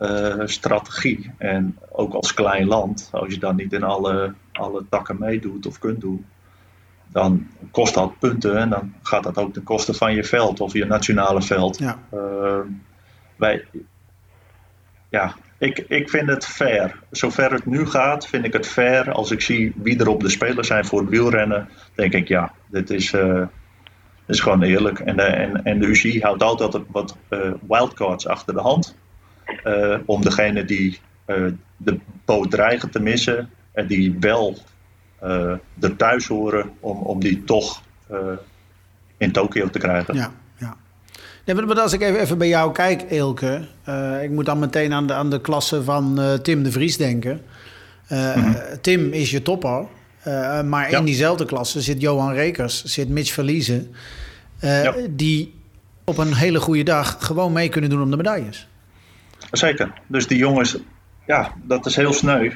eh, 0.00 0.40
strategie. 0.44 1.30
En 1.38 1.78
ook 1.90 2.14
als 2.14 2.34
klein 2.34 2.66
land, 2.66 3.08
als 3.12 3.34
je 3.34 3.40
dan 3.40 3.56
niet 3.56 3.72
in 3.72 3.82
alle, 3.82 4.34
alle 4.52 4.84
takken 4.88 5.16
meedoet 5.18 5.66
of 5.66 5.78
kunt 5.78 6.00
doen, 6.00 6.26
dan 7.06 7.48
kost 7.70 7.94
dat 7.94 8.18
punten 8.18 8.56
en 8.56 8.68
dan 8.68 8.94
gaat 9.02 9.22
dat 9.22 9.38
ook 9.38 9.52
ten 9.52 9.62
koste 9.62 9.94
van 9.94 10.14
je 10.14 10.24
veld 10.24 10.60
of 10.60 10.72
je 10.72 10.84
nationale 10.84 11.42
veld. 11.42 11.78
Ja, 11.78 11.98
Eh, 12.10 12.58
wij, 13.36 13.64
ja, 15.08 15.34
ik, 15.58 15.78
ik 15.78 16.10
vind 16.10 16.28
het 16.28 16.46
fair. 16.46 16.98
Zover 17.10 17.52
het 17.52 17.66
nu 17.66 17.86
gaat, 17.86 18.26
vind 18.26 18.44
ik 18.44 18.52
het 18.52 18.66
fair. 18.66 19.12
Als 19.12 19.30
ik 19.30 19.40
zie 19.40 19.72
wie 19.76 19.98
er 19.98 20.08
op 20.08 20.20
de 20.20 20.28
spelers 20.28 20.66
zijn 20.66 20.84
voor 20.84 21.00
het 21.00 21.10
wielrennen, 21.10 21.68
denk 21.94 22.12
ik 22.12 22.28
ja, 22.28 22.52
dit 22.66 22.90
is, 22.90 23.12
uh, 23.12 23.46
is 24.26 24.40
gewoon 24.40 24.62
eerlijk. 24.62 24.98
En 24.98 25.16
de, 25.16 25.22
en, 25.22 25.64
en 25.64 25.78
de 25.78 25.86
UCI 25.86 26.20
houdt 26.20 26.42
altijd 26.42 26.84
wat 26.88 27.16
wildcards 27.68 28.26
achter 28.26 28.54
de 28.54 28.60
hand. 28.60 28.96
Uh, 29.64 29.98
om 30.04 30.22
degene 30.22 30.64
die 30.64 31.00
de 31.76 31.98
boot 32.24 32.50
dreigen 32.50 32.90
te 32.90 33.00
missen 33.00 33.50
en 33.72 33.86
die 33.86 34.16
wel 34.20 34.58
er 35.80 35.96
thuis 35.96 36.26
horen, 36.26 36.70
om, 36.80 36.96
om 36.96 37.20
die 37.20 37.44
toch 37.44 37.82
in 39.16 39.32
Tokio 39.32 39.70
te 39.70 39.78
krijgen. 39.78 40.14
Ja. 40.14 40.32
Nee, 41.44 41.66
maar 41.66 41.80
als 41.80 41.92
ik 41.92 42.00
even, 42.00 42.20
even 42.20 42.38
bij 42.38 42.48
jou 42.48 42.72
kijk, 42.72 43.04
Eelke. 43.08 43.68
Uh, 43.88 44.22
ik 44.22 44.30
moet 44.30 44.46
dan 44.46 44.58
meteen 44.58 44.92
aan 44.92 45.06
de, 45.06 45.12
aan 45.12 45.30
de 45.30 45.40
klasse 45.40 45.82
van 45.82 46.20
uh, 46.20 46.32
Tim 46.32 46.62
de 46.62 46.72
Vries 46.72 46.96
denken. 46.96 47.40
Uh, 48.12 48.36
mm 48.36 48.42
-hmm. 48.42 48.56
Tim 48.80 49.12
is 49.12 49.30
je 49.30 49.42
topper. 49.42 49.86
maar 50.64 50.90
ja. 50.90 50.98
in 50.98 51.04
diezelfde 51.04 51.44
klasse 51.44 51.80
zit 51.80 52.00
Johan 52.00 52.32
Rekers, 52.32 52.84
zit 52.84 53.08
Mitch 53.08 53.32
Verliezen. 53.32 53.94
Ja. 54.60 54.94
Die 55.10 55.54
op 56.04 56.18
een 56.18 56.34
hele 56.34 56.60
goede 56.60 56.82
dag 56.82 57.16
gewoon 57.20 57.52
mee 57.52 57.68
kunnen 57.68 57.90
doen 57.90 58.02
om 58.02 58.10
de 58.10 58.16
medailles. 58.16 58.68
Zeker. 59.50 59.92
Dus 60.06 60.26
die 60.26 60.38
jongens, 60.38 60.76
ja, 61.26 61.52
dat 61.62 61.86
is 61.86 61.96
heel 61.96 62.12
sneu. 62.12 62.52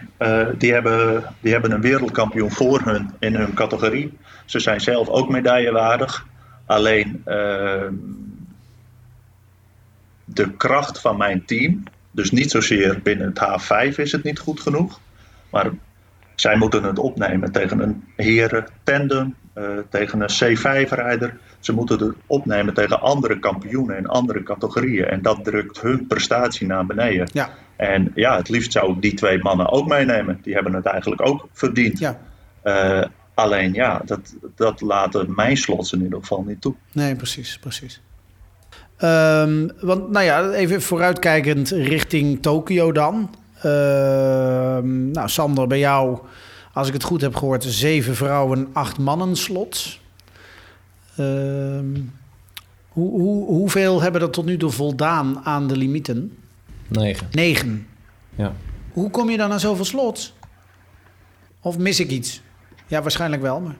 die, 0.58 0.72
hebben, 0.72 1.24
die 1.40 1.52
hebben 1.52 1.70
een 1.70 1.80
wereldkampioen 1.80 2.50
voor 2.50 2.80
hun 2.84 3.10
in 3.18 3.34
hun 3.34 3.54
categorie. 3.54 4.18
Ze 4.44 4.58
zijn 4.60 4.80
zelf 4.80 5.08
ook 5.08 5.28
medaillewaardig. 5.28 6.26
Alleen 6.66 7.22
de 10.24 10.50
kracht 10.56 11.00
van 11.00 11.16
mijn 11.16 11.44
team. 11.44 11.82
Dus 12.10 12.30
niet 12.30 12.50
zozeer 12.50 13.00
binnen 13.02 13.32
het 13.34 13.62
H5 13.62 13.96
is 13.96 14.12
het 14.12 14.22
niet 14.22 14.38
goed 14.38 14.60
genoeg. 14.60 15.00
Maar 15.50 15.70
zij 16.34 16.56
moeten 16.56 16.82
het 16.82 16.98
opnemen 16.98 17.52
tegen 17.52 17.80
een 17.80 18.04
heren 18.16 18.66
tandem, 18.82 19.34
uh, 19.54 19.64
tegen 19.88 20.20
een 20.20 20.56
C5-rijder. 20.56 21.38
Ze 21.58 21.72
moeten 21.72 21.98
het 21.98 22.14
opnemen 22.26 22.74
tegen 22.74 23.00
andere 23.00 23.38
kampioenen 23.38 23.96
in 23.96 24.06
andere 24.06 24.42
categorieën. 24.42 25.04
En 25.04 25.22
dat 25.22 25.44
drukt 25.44 25.80
hun 25.80 26.06
prestatie 26.06 26.66
naar 26.66 26.86
beneden. 26.86 27.28
Ja. 27.32 27.50
En 27.76 28.12
ja, 28.14 28.36
het 28.36 28.48
liefst 28.48 28.72
zou 28.72 28.92
ik 28.92 29.02
die 29.02 29.14
twee 29.14 29.38
mannen 29.38 29.70
ook 29.70 29.86
meenemen. 29.86 30.38
Die 30.42 30.54
hebben 30.54 30.72
het 30.72 30.86
eigenlijk 30.86 31.28
ook 31.28 31.48
verdiend. 31.52 31.98
Ja. 31.98 32.20
Uh, 32.64 33.04
alleen 33.34 33.72
ja, 33.72 34.02
dat, 34.04 34.34
dat 34.56 34.80
laten 34.80 35.32
mijn 35.34 35.56
slots 35.56 35.92
in 35.92 36.02
ieder 36.02 36.18
geval 36.18 36.42
niet 36.42 36.60
toe. 36.60 36.74
Nee, 36.92 37.16
precies, 37.16 37.58
precies. 37.58 38.00
Um, 39.02 39.70
want 39.80 40.10
nou 40.10 40.24
ja, 40.24 40.50
even 40.50 40.82
vooruitkijkend 40.82 41.70
richting 41.70 42.42
Tokio 42.42 42.92
dan. 42.92 43.34
Uh, 43.56 43.62
nou, 45.12 45.28
Sander, 45.28 45.66
bij 45.66 45.78
jou, 45.78 46.18
als 46.74 46.86
ik 46.86 46.92
het 46.92 47.02
goed 47.02 47.20
heb 47.20 47.36
gehoord, 47.36 47.64
zeven 47.64 48.16
vrouwen, 48.16 48.68
acht 48.72 48.98
mannen 48.98 49.36
slots. 49.36 50.00
Uh, 51.20 51.80
hoe, 52.88 53.10
hoe, 53.10 53.46
hoeveel 53.46 54.02
hebben 54.02 54.20
er 54.20 54.30
tot 54.30 54.44
nu 54.44 54.56
toe 54.56 54.70
voldaan 54.70 55.40
aan 55.44 55.66
de 55.66 55.76
limieten? 55.76 56.36
Negen. 56.88 57.28
Negen. 57.30 57.86
Ja. 58.34 58.52
Hoe 58.92 59.10
kom 59.10 59.30
je 59.30 59.36
dan 59.36 59.52
aan 59.52 59.60
zoveel 59.60 59.84
slots? 59.84 60.34
Of 61.60 61.78
mis 61.78 62.00
ik 62.00 62.10
iets? 62.10 62.42
Ja, 62.86 63.02
waarschijnlijk 63.02 63.42
wel, 63.42 63.60
maar... 63.60 63.76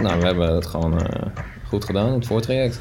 Nou, 0.00 0.20
we 0.20 0.26
hebben 0.26 0.54
het 0.54 0.66
gewoon 0.66 0.94
uh, 0.94 1.26
goed 1.66 1.84
gedaan 1.84 2.12
het 2.12 2.26
voortraject. 2.26 2.80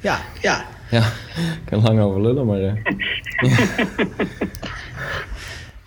Ja, 0.00 0.20
ja. 0.40 0.64
Ja, 0.90 1.02
ik 1.60 1.64
kan 1.64 1.82
lang 1.82 2.00
over 2.00 2.20
lullen, 2.20 2.46
maar... 2.46 2.58
Uh... 3.36 3.58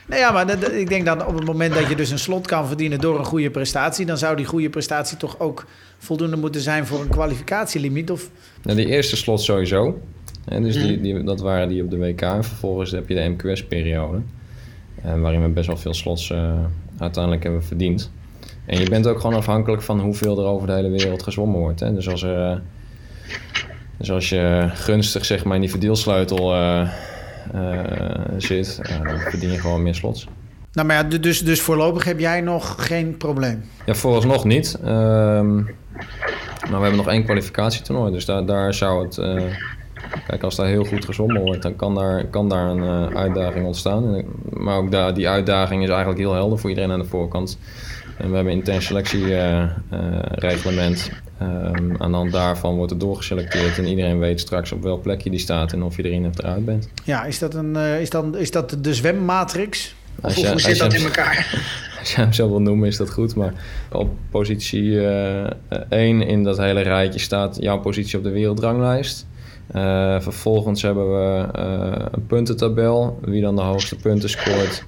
nou 0.09 0.21
ja, 0.21 0.31
maar 0.31 0.47
dat, 0.47 0.71
ik 0.71 0.89
denk 0.89 1.05
dan 1.05 1.25
op 1.25 1.35
het 1.35 1.45
moment 1.45 1.73
dat 1.73 1.87
je 1.89 1.95
dus 1.95 2.09
een 2.09 2.19
slot 2.19 2.47
kan 2.47 2.67
verdienen 2.67 2.99
door 2.99 3.19
een 3.19 3.25
goede 3.25 3.49
prestatie... 3.49 4.05
dan 4.05 4.17
zou 4.17 4.35
die 4.35 4.45
goede 4.45 4.69
prestatie 4.69 5.17
toch 5.17 5.39
ook 5.39 5.65
voldoende 5.97 6.37
moeten 6.37 6.61
zijn 6.61 6.85
voor 6.85 7.01
een 7.01 7.09
kwalificatielimiet? 7.09 8.11
Of... 8.11 8.29
Nou, 8.63 8.77
die 8.77 8.87
eerste 8.87 9.15
slot 9.15 9.41
sowieso. 9.41 10.01
En 10.45 10.63
dus 10.63 10.75
die, 10.75 11.01
die, 11.01 11.23
dat 11.23 11.39
waren 11.39 11.69
die 11.69 11.83
op 11.83 11.89
de 11.89 11.97
WK. 11.97 12.21
En 12.21 12.43
vervolgens 12.43 12.91
heb 12.91 13.09
je 13.09 13.15
de 13.15 13.35
MQS-periode. 13.37 14.21
Uh, 15.05 15.21
waarin 15.21 15.41
we 15.41 15.49
best 15.49 15.67
wel 15.67 15.77
veel 15.77 15.93
slots 15.93 16.29
uh, 16.29 16.53
uiteindelijk 16.99 17.43
hebben 17.43 17.63
verdiend. 17.63 18.11
En 18.65 18.79
je 18.79 18.89
bent 18.89 19.07
ook 19.07 19.19
gewoon 19.19 19.35
afhankelijk 19.35 19.81
van 19.81 19.99
hoeveel 19.99 20.39
er 20.39 20.45
over 20.45 20.67
de 20.67 20.73
hele 20.73 20.89
wereld 20.89 21.23
gezwommen 21.23 21.59
wordt. 21.59 21.79
Hè? 21.79 21.93
Dus 21.93 22.09
als 22.09 22.23
er... 22.23 22.61
Dus 23.97 24.11
als 24.11 24.29
je 24.29 24.69
gunstig 24.73 25.25
zeg 25.25 25.43
maar, 25.43 25.55
in 25.55 25.61
die 25.61 25.69
verdeelsleutel 25.69 26.55
uh, 26.55 26.89
zit, 28.37 28.79
uh, 28.89 29.03
dan 29.03 29.19
verdien 29.19 29.51
je 29.51 29.59
gewoon 29.59 29.83
meer 29.83 29.95
slots. 29.95 30.27
Nou, 30.73 30.87
maar 30.87 30.95
ja, 30.95 31.03
dus, 31.19 31.39
dus 31.39 31.61
voorlopig 31.61 32.03
heb 32.03 32.19
jij 32.19 32.41
nog 32.41 32.87
geen 32.87 33.17
probleem? 33.17 33.63
Ja, 33.85 33.93
vooralsnog 33.93 34.45
niet. 34.45 34.79
Um, 34.85 35.55
maar 36.69 36.77
we 36.77 36.81
hebben 36.81 36.95
nog 36.95 37.07
één 37.07 37.23
kwalificatietoernooi, 37.23 38.11
dus 38.11 38.25
daar, 38.25 38.45
daar 38.45 38.73
zou 38.73 39.05
het... 39.05 39.21
Kijk, 40.27 40.43
als 40.43 40.55
daar 40.55 40.67
heel 40.67 40.85
goed 40.85 41.05
gezongen 41.05 41.41
wordt, 41.41 41.61
dan 41.61 41.75
kan 41.75 41.95
daar, 41.95 42.25
kan 42.25 42.49
daar 42.49 42.69
een 42.69 43.17
uitdaging 43.17 43.65
ontstaan. 43.65 44.23
Maar 44.49 44.77
ook 44.77 44.91
daar, 44.91 45.13
die 45.13 45.29
uitdaging 45.29 45.83
is 45.83 45.89
eigenlijk 45.89 46.19
heel 46.19 46.33
helder 46.33 46.59
voor 46.59 46.69
iedereen 46.69 46.91
aan 46.91 46.99
de 46.99 47.05
voorkant. 47.05 47.57
En 48.19 48.29
we 48.29 48.35
hebben 48.35 48.53
een 48.53 48.59
intern 48.59 48.81
selectiereglement. 48.81 51.11
Um, 51.41 51.95
aan 51.97 52.11
de 52.11 52.17
hand 52.17 52.31
daarvan 52.31 52.75
wordt 52.75 52.91
het 52.91 52.99
doorgeselecteerd 52.99 53.77
en 53.77 53.85
iedereen 53.85 54.19
weet 54.19 54.39
straks 54.39 54.71
op 54.71 54.83
welk 54.83 55.01
plekje 55.01 55.29
die 55.29 55.39
staat 55.39 55.73
en 55.73 55.83
of 55.83 55.95
je 55.95 56.03
erin 56.03 56.25
of 56.25 56.39
eruit 56.39 56.65
bent. 56.65 56.89
Ja, 57.03 57.25
is 57.25 57.39
dat, 57.39 57.53
een, 57.53 57.75
uh, 57.75 58.01
is 58.01 58.09
dan, 58.09 58.37
is 58.37 58.51
dat 58.51 58.77
de 58.81 58.93
zwemmatrix? 58.93 59.95
Of 60.21 60.35
je, 60.35 60.49
hoe 60.49 60.59
zit 60.59 60.77
dat 60.77 60.93
in 60.93 61.03
elkaar? 61.03 61.63
Als 61.99 62.11
je 62.11 62.21
hem 62.21 62.33
zo 62.33 62.49
wil 62.49 62.61
noemen 62.61 62.87
is 62.87 62.97
dat 62.97 63.09
goed, 63.09 63.35
maar 63.35 63.53
op 63.91 64.09
positie 64.29 64.83
uh, 64.83 65.45
eh, 65.45 65.51
1 65.89 66.21
in 66.21 66.43
dat 66.43 66.57
hele 66.57 66.81
rijtje 66.81 67.19
staat 67.19 67.57
jouw 67.59 67.79
positie 67.79 68.17
op 68.17 68.23
de 68.23 68.29
wereldranglijst. 68.29 69.27
Uh, 69.75 70.19
vervolgens 70.19 70.81
hebben 70.81 71.11
we 71.11 71.47
uh, 71.57 72.05
een 72.11 72.25
puntentabel, 72.25 73.19
wie 73.21 73.41
dan 73.41 73.55
de 73.55 73.61
hoogste 73.61 73.95
punten 73.95 74.29
scoort. 74.29 74.83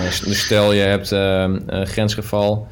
dus 0.00 0.44
stel 0.44 0.72
je 0.72 0.80
hebt 0.80 1.10
een 1.10 1.86
grensgeval, 1.86 2.66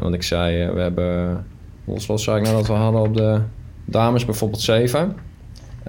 want 0.00 0.14
ik 0.14 0.22
zei 0.22 0.70
we 0.70 0.80
hebben 0.80 1.44
Hoeveel 1.88 2.18
zou 2.18 2.38
ik 2.38 2.42
nou 2.42 2.56
dat 2.56 2.66
we 2.66 2.72
hadden 2.72 3.00
op 3.00 3.16
de 3.16 3.40
dames 3.84 4.24
bijvoorbeeld 4.24 4.60
7. 4.60 5.16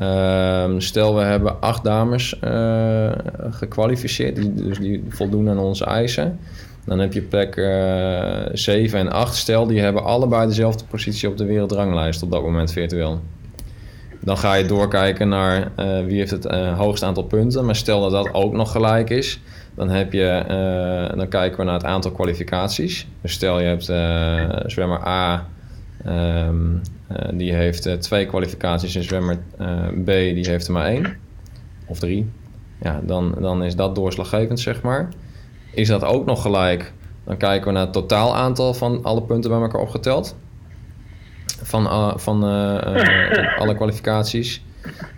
Uh, 0.01 0.65
stel 0.77 1.15
we 1.15 1.21
hebben 1.21 1.61
acht 1.61 1.83
dames 1.83 2.39
uh, 2.43 3.11
gekwalificeerd, 3.49 4.35
die, 4.35 4.53
dus 4.53 4.79
die 4.79 5.03
voldoen 5.09 5.49
aan 5.49 5.57
onze 5.57 5.85
eisen. 5.85 6.39
Dan 6.85 6.99
heb 6.99 7.13
je 7.13 7.21
plek 7.21 7.55
uh, 7.55 8.45
eh, 8.45 8.49
7 8.53 8.99
en 8.99 9.11
8. 9.11 9.35
Stel 9.35 9.67
die 9.67 9.79
hebben 9.79 10.03
allebei 10.03 10.47
dezelfde 10.47 10.85
positie 10.85 11.29
op 11.29 11.37
de 11.37 11.45
wereldranglijst 11.45 12.23
op 12.23 12.31
dat 12.31 12.41
moment 12.41 12.71
virtueel. 12.71 13.21
Dan 14.19 14.37
ga 14.37 14.53
je 14.53 14.65
doorkijken 14.65 15.29
naar 15.29 15.71
wie 16.05 16.17
heeft 16.17 16.31
het 16.31 16.45
hoogste 16.75 17.05
aantal 17.05 17.23
punten. 17.23 17.65
Maar 17.65 17.75
stel 17.75 18.01
dat 18.01 18.11
dat 18.11 18.33
ook 18.33 18.53
nog 18.53 18.71
gelijk 18.71 19.09
is, 19.09 19.39
dan, 19.79 19.89
heb 19.89 20.13
je, 20.13 20.43
dan 21.15 21.27
kijken 21.27 21.57
we 21.57 21.63
naar 21.63 21.73
het 21.73 21.85
aantal 21.85 22.11
kwalificaties. 22.11 23.07
Dus 23.21 23.31
stel 23.31 23.59
je 23.59 23.67
hebt 23.67 23.83
zwemmer 24.71 25.07
A 25.07 25.45
Um, 26.07 26.81
uh, 27.11 27.17
die 27.33 27.53
heeft 27.53 28.01
twee 28.01 28.25
kwalificaties 28.25 28.95
en 28.95 29.03
zwemmer 29.03 29.37
B 30.03 30.05
die 30.05 30.49
heeft 30.49 30.67
er 30.67 30.73
maar 30.73 30.85
één 30.85 31.17
of 31.85 31.99
drie. 31.99 32.29
Ja, 32.81 33.01
dan, 33.03 33.35
dan 33.39 33.63
is 33.63 33.75
dat 33.75 33.95
doorslaggevend, 33.95 34.59
zeg 34.59 34.81
maar. 34.81 35.09
Is 35.71 35.87
dat 35.87 36.03
ook 36.03 36.25
nog 36.25 36.41
gelijk? 36.41 36.93
Dan 37.23 37.37
kijken 37.37 37.67
we 37.67 37.73
naar 37.73 37.83
het 37.83 37.93
totaal 37.93 38.35
aantal 38.35 38.73
van 38.73 39.03
alle 39.03 39.21
punten 39.21 39.49
bij 39.49 39.59
elkaar 39.59 39.81
opgeteld. 39.81 40.35
Van, 41.61 42.19
van 42.19 42.43
alle 43.57 43.75
kwalificaties. 43.75 44.63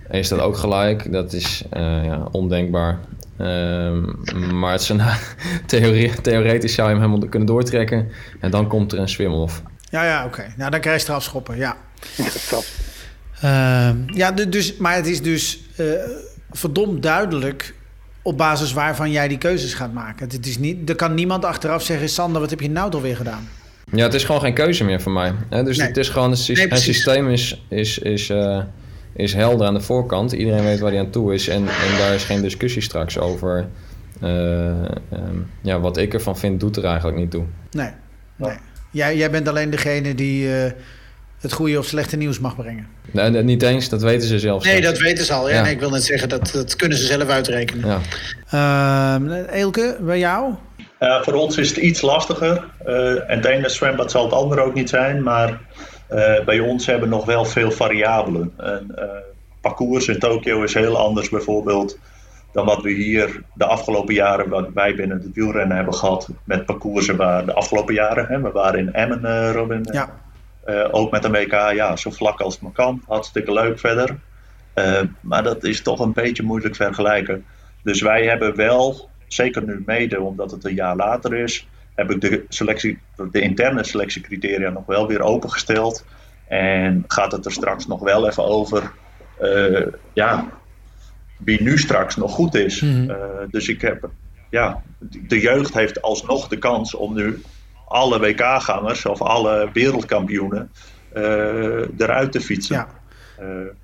is 0.09 0.27
dat 0.27 0.39
ook 0.39 0.57
gelijk? 0.57 1.11
Dat 1.11 1.33
is 1.33 1.63
ja, 2.03 2.27
ondenkbaar. 2.31 2.99
Um, 3.41 4.60
maar 4.60 4.71
het 4.71 4.91
theorie, 5.65 6.21
theoretisch 6.21 6.74
zou 6.74 6.89
je 6.89 6.93
hem 6.93 7.03
helemaal 7.03 7.29
kunnen 7.29 7.48
doortrekken. 7.48 8.10
En 8.39 8.51
dan 8.51 8.67
komt 8.67 8.91
er 8.91 9.00
een 9.00 9.10
swim-off. 9.10 9.62
Ja, 9.89 10.05
ja, 10.05 10.25
oké. 10.25 10.39
Okay. 10.39 10.53
Nou, 10.57 10.71
dan 10.71 10.79
krijg 10.79 10.95
je 10.95 11.01
strafschoppen, 11.01 11.57
ja. 11.57 11.77
Uh, 13.43 13.89
ja, 14.05 14.31
dus, 14.31 14.77
maar 14.77 14.95
het 14.95 15.07
is 15.07 15.21
dus 15.21 15.60
uh, 15.77 15.86
verdomd 16.51 17.03
duidelijk 17.03 17.74
op 18.21 18.38
basis 18.38 18.74
waarvan 18.74 19.12
jij 19.12 19.27
die 19.27 19.38
keuzes 19.38 19.74
gaat 19.74 19.93
maken. 19.93 20.29
Het 20.29 20.45
is 20.45 20.57
niet, 20.57 20.89
er 20.89 20.95
kan 20.95 21.13
niemand 21.13 21.45
achteraf 21.45 21.83
zeggen... 21.83 22.10
Sander, 22.10 22.41
wat 22.41 22.50
heb 22.50 22.60
je 22.60 22.69
nou 22.69 22.91
toch 22.91 23.01
weer 23.01 23.15
gedaan? 23.15 23.50
Ja, 23.91 24.03
het 24.03 24.13
is 24.13 24.24
gewoon 24.24 24.41
geen 24.41 24.53
keuze 24.53 24.83
meer 24.83 25.01
voor 25.01 25.12
mij. 25.12 25.33
Hè? 25.50 25.63
Dus 25.63 25.77
nee. 25.77 25.88
het 25.88 25.98
is 25.98 26.10
gewoon... 26.10 26.31
Het, 26.31 26.48
nee, 26.48 26.75
systeem 26.75 27.29
is, 27.29 27.63
is, 27.69 27.98
is, 27.98 28.29
uh, 28.29 28.62
is 29.13 29.33
helder 29.33 29.67
aan 29.67 29.73
de 29.73 29.81
voorkant. 29.81 30.31
Iedereen 30.31 30.63
weet 30.63 30.79
waar 30.79 30.91
hij 30.91 30.99
aan 30.99 31.09
toe 31.09 31.33
is. 31.33 31.47
En, 31.47 31.61
en 31.61 31.97
daar 31.97 32.13
is 32.13 32.23
geen 32.23 32.41
discussie 32.41 32.81
straks 32.81 33.19
over... 33.19 33.67
Um, 34.23 35.49
ja, 35.61 35.79
wat 35.79 35.97
ik 35.97 36.13
ervan 36.13 36.37
vind, 36.37 36.59
doet 36.59 36.77
er 36.77 36.85
eigenlijk 36.85 37.17
niet 37.17 37.31
toe. 37.31 37.43
Nee, 37.71 37.89
nee. 38.35 38.57
Jij, 38.91 39.17
jij 39.17 39.31
bent 39.31 39.47
alleen 39.47 39.69
degene 39.69 40.15
die 40.15 40.47
uh, 40.47 40.71
het 41.39 41.53
goede 41.53 41.77
of 41.77 41.85
slechte 41.85 42.17
nieuws 42.17 42.39
mag 42.39 42.55
brengen. 42.55 42.87
Nee, 43.11 43.29
niet 43.29 43.61
eens, 43.61 43.89
dat 43.89 44.01
weten 44.01 44.27
ze 44.27 44.39
zelf. 44.39 44.63
Nee, 44.63 44.81
dat 44.81 44.97
weten 44.97 45.25
ze 45.25 45.33
al. 45.33 45.49
Ja. 45.49 45.67
ik 45.67 45.79
wil 45.79 45.89
net 45.89 46.03
zeggen, 46.03 46.29
dat, 46.29 46.51
dat 46.53 46.75
kunnen 46.75 46.97
ze 46.97 47.05
zelf 47.05 47.29
uitrekenen. 47.29 48.01
Ja. 48.51 49.19
Uh, 49.19 49.37
Eelke, 49.51 49.97
bij 50.01 50.19
jou? 50.19 50.53
Uh, 50.99 51.21
voor 51.23 51.33
ons 51.33 51.57
is 51.57 51.69
het 51.69 51.77
iets 51.77 52.01
lastiger. 52.01 52.63
Uh, 52.85 53.29
en 53.29 53.37
het 53.37 53.45
ene 53.45 53.69
zwembad 53.69 54.11
zal 54.11 54.23
het 54.23 54.33
andere 54.33 54.61
ook 54.61 54.73
niet 54.73 54.89
zijn. 54.89 55.23
Maar 55.23 55.59
bij 56.45 56.59
ons 56.59 56.85
hebben 56.85 57.09
we 57.09 57.15
nog 57.15 57.25
wel 57.25 57.45
veel 57.45 57.71
variabelen. 57.71 58.53
En, 58.57 58.95
parcours 59.61 60.07
in 60.07 60.19
Tokio 60.19 60.63
is 60.63 60.73
heel 60.73 60.97
anders 60.97 61.29
bijvoorbeeld 61.29 61.97
dan 62.51 62.65
wat 62.65 62.81
we 62.81 62.91
hier 62.91 63.43
de 63.53 63.65
afgelopen 63.65 64.13
jaren, 64.13 64.49
wat 64.49 64.69
wij 64.73 64.95
binnen 64.95 65.17
het 65.17 65.33
wielrennen 65.33 65.75
hebben 65.75 65.93
gehad, 65.93 66.29
met 66.43 66.65
parcoursen 66.65 67.15
waar 67.15 67.45
de 67.45 67.53
afgelopen 67.53 67.93
jaren, 67.93 68.25
hè, 68.27 68.41
we 68.41 68.51
waren 68.51 68.79
in 68.79 68.93
Emmen, 68.93 69.51
Robin, 69.51 69.87
ja. 69.91 70.09
ook 70.91 71.11
met 71.11 71.21
de 71.21 71.29
WK, 71.29 71.51
ja, 71.51 71.95
zo 71.95 72.09
vlak 72.09 72.39
als 72.41 72.53
het 72.53 72.63
maar 72.63 72.71
kan, 72.71 73.01
hartstikke 73.07 73.53
leuk 73.53 73.79
verder. 73.79 74.15
maar 75.19 75.43
dat 75.43 75.63
is 75.63 75.81
toch 75.81 75.99
een 75.99 76.13
beetje 76.13 76.43
moeilijk 76.43 76.75
vergelijken. 76.75 77.45
Dus 77.83 78.01
wij 78.01 78.25
hebben 78.25 78.55
wel 78.55 79.09
zeker 79.27 79.63
nu 79.63 79.83
mede 79.85 80.21
omdat 80.21 80.51
het 80.51 80.65
een 80.65 80.75
jaar 80.75 80.95
later 80.95 81.33
is, 81.33 81.67
heb 82.01 82.12
ik 82.12 82.22
de, 82.22 82.46
selectie, 82.50 83.00
de 83.31 83.41
interne 83.41 83.84
selectiecriteria 83.84 84.70
nog 84.70 84.86
wel 84.86 85.08
weer 85.08 85.22
opengesteld. 85.22 86.05
En 86.48 87.03
gaat 87.08 87.31
het 87.31 87.46
er 87.46 87.51
straks 87.51 87.88
nog 87.88 88.00
wel 88.00 88.27
even 88.27 88.46
over 88.46 88.91
uh, 89.41 89.88
ja, 90.13 90.50
wie 91.38 91.62
nu 91.62 91.77
straks 91.77 92.15
nog 92.15 92.31
goed 92.31 92.55
is. 92.55 92.81
Mhm. 92.81 93.10
Eh, 93.10 93.17
dus 93.50 93.67
ik 93.67 93.81
heb, 93.81 94.10
ja, 94.50 94.84
de 95.27 95.39
jeugd 95.39 95.74
heeft 95.74 96.01
alsnog 96.01 96.48
de 96.48 96.58
kans 96.58 96.96
om 96.96 97.13
nu 97.13 97.41
alle 97.88 98.20
WK-gangers 98.20 99.05
of 99.05 99.22
alle 99.22 99.70
wereldkampioenen 99.74 100.72
uh, 101.15 101.98
eruit 101.98 102.31
te 102.31 102.41
fietsen. 102.41 102.75
Ja. 102.75 102.88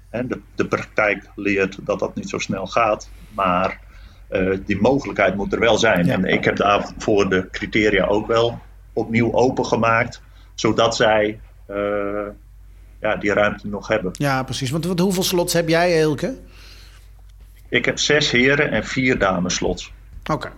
en 0.09 0.27
de, 0.27 0.39
de 0.55 0.67
praktijk 0.67 1.29
leert 1.35 1.77
dat 1.81 1.99
dat 1.99 2.15
niet 2.15 2.29
zo 2.29 2.37
snel 2.37 2.67
gaat. 2.67 3.09
Maar 3.33 3.79
uh, 4.31 4.57
die 4.65 4.81
mogelijkheid 4.81 5.35
moet 5.35 5.53
er 5.53 5.59
wel 5.59 5.77
zijn. 5.77 6.09
En 6.09 6.25
ik 6.25 6.43
heb 6.43 6.55
daarvoor 6.55 7.29
de 7.29 7.47
criteria 7.51 8.05
ook 8.05 8.27
wel 8.27 8.59
opnieuw 8.93 9.33
opengemaakt, 9.33 10.21
zodat 10.55 10.95
zij 10.95 11.39
uh, 11.69 12.27
ja, 13.01 13.15
die 13.15 13.33
ruimte 13.33 13.67
nog 13.67 13.87
hebben. 13.87 14.11
Ja, 14.13 14.43
precies. 14.43 14.69
Want, 14.69 14.85
want 14.85 14.99
hoeveel 14.99 15.23
slots 15.23 15.53
heb 15.53 15.69
jij, 15.69 16.01
Elke? 16.01 16.37
Ik 17.69 17.85
heb 17.85 17.99
zes 17.99 18.31
heren 18.31 18.71
en 18.71 18.85
vier 18.85 19.19
dames 19.19 19.55
slots. 19.55 19.93
Oké. 20.31 20.51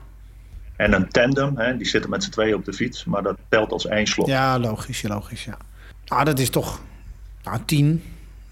En 0.76 0.94
een 0.94 1.10
tandem, 1.10 1.58
hè, 1.58 1.78
die 1.78 1.88
zitten 1.88 2.10
met 2.10 2.24
z'n 2.24 2.30
tweeën 2.30 2.56
op 2.56 2.66
de 2.66 2.74
fiets, 2.74 3.06
maar 3.06 3.24
dat 3.24 3.38
telt 3.50 3.72
als 3.72 3.88
één 3.88 4.08
slot. 4.08 4.28
Ja, 4.28 4.60
logisch, 4.60 5.04
logisch, 5.04 5.46
ja. 5.46 5.58
Ah, 6.08 6.26
dat 6.26 6.40
is 6.40 6.50
toch, 6.50 6.82
nou, 7.44 7.60
tien, 7.66 8.04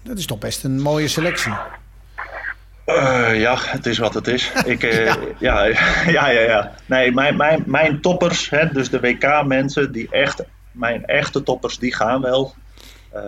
dat 0.02 0.18
is 0.18 0.26
toch 0.26 0.38
best 0.38 0.64
een 0.64 0.80
mooie 0.80 1.08
selectie. 1.08 1.52
Uh, 2.88 3.40
ja, 3.40 3.56
het 3.58 3.86
is 3.86 3.98
wat 3.98 4.14
het 4.14 4.26
is. 4.26 4.52
Ik, 4.64 4.82
uh, 4.82 5.06
ja. 5.38 5.64
ja. 5.64 5.64
Ja, 6.06 6.28
ja, 6.28 6.40
ja, 6.40 6.72
Nee, 6.86 7.12
mijn, 7.12 7.36
mijn, 7.36 7.62
mijn 7.66 8.00
toppers, 8.00 8.50
hè, 8.50 8.68
dus 8.72 8.90
de 8.90 9.00
WK-mensen, 9.00 9.92
die 9.92 10.08
echt, 10.10 10.42
mijn 10.72 11.04
echte 11.04 11.42
toppers, 11.42 11.78
die 11.78 11.94
gaan 11.94 12.20
wel. 12.20 12.54
Uh, 13.14 13.20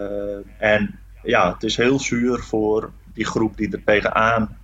en 0.58 0.98
ja, 1.22 1.52
het 1.52 1.62
is 1.62 1.76
heel 1.76 2.00
zuur 2.00 2.38
voor 2.38 2.90
die 3.14 3.26
groep 3.26 3.56
die 3.56 3.72
er 3.72 3.84
tegenaan 3.84 4.58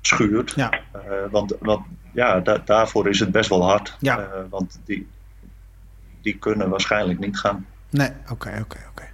schuurt. 0.00 0.52
Ja. 0.56 0.80
want, 1.30 1.54
want 1.60 1.86
ja, 2.12 2.40
da 2.40 2.58
daarvoor 2.64 3.08
is 3.08 3.20
het 3.20 3.32
best 3.32 3.48
wel 3.48 3.64
hard. 3.64 3.96
Ja. 3.98 4.28
want 4.50 4.80
die, 4.84 5.08
die 6.20 6.38
kunnen 6.38 6.68
waarschijnlijk 6.68 7.18
niet 7.18 7.38
gaan. 7.38 7.66
Nee, 7.90 8.10
oké, 8.30 8.58
oké, 8.62 8.78
oké. 8.90 9.11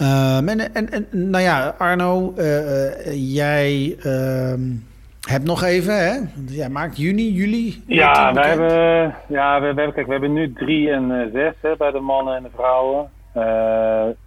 Um, 0.00 0.48
en, 0.48 0.74
en, 0.74 0.90
en, 0.90 1.06
nou 1.10 1.44
ja, 1.44 1.74
Arno, 1.78 2.34
uh, 2.38 3.34
jij 3.34 3.96
uh, 4.06 4.54
hebt 5.20 5.44
nog 5.44 5.62
even, 5.62 5.94
hè? 5.98 6.12
Jij 6.46 6.68
maakt 6.68 6.96
juni, 6.96 7.32
juli. 7.32 7.82
Ja, 7.86 8.32
wij 8.34 8.48
hebben, 8.48 9.14
ja 9.28 9.60
we, 9.60 9.66
hebben, 9.66 9.92
kijk, 9.92 10.06
we 10.06 10.12
hebben 10.12 10.32
nu 10.32 10.52
drie 10.52 10.90
en 10.90 11.10
uh, 11.10 11.32
zes 11.32 11.54
hè, 11.60 11.76
bij 11.76 11.90
de 11.90 12.00
mannen 12.00 12.36
en 12.36 12.42
de 12.42 12.48
vrouwen. 12.54 13.10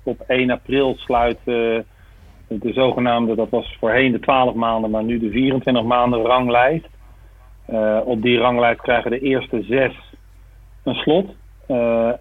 op 0.03 0.21
1 0.27 0.49
april 0.49 0.95
sluit 0.97 1.37
de 1.45 1.85
zogenaamde, 2.73 3.35
dat 3.35 3.49
was 3.49 3.77
voorheen 3.79 4.11
de 4.11 4.19
12 4.19 4.53
maanden, 4.53 4.89
maar 4.89 5.03
nu 5.03 5.19
de 5.19 5.29
24 5.29 5.83
maanden 5.83 6.21
ranglijst. 6.21 6.89
op 8.03 8.21
die 8.21 8.37
ranglijst 8.37 8.81
krijgen 8.81 9.11
de 9.11 9.19
eerste 9.19 9.63
zes 9.63 9.93
een 10.83 10.95
slot. 10.95 11.35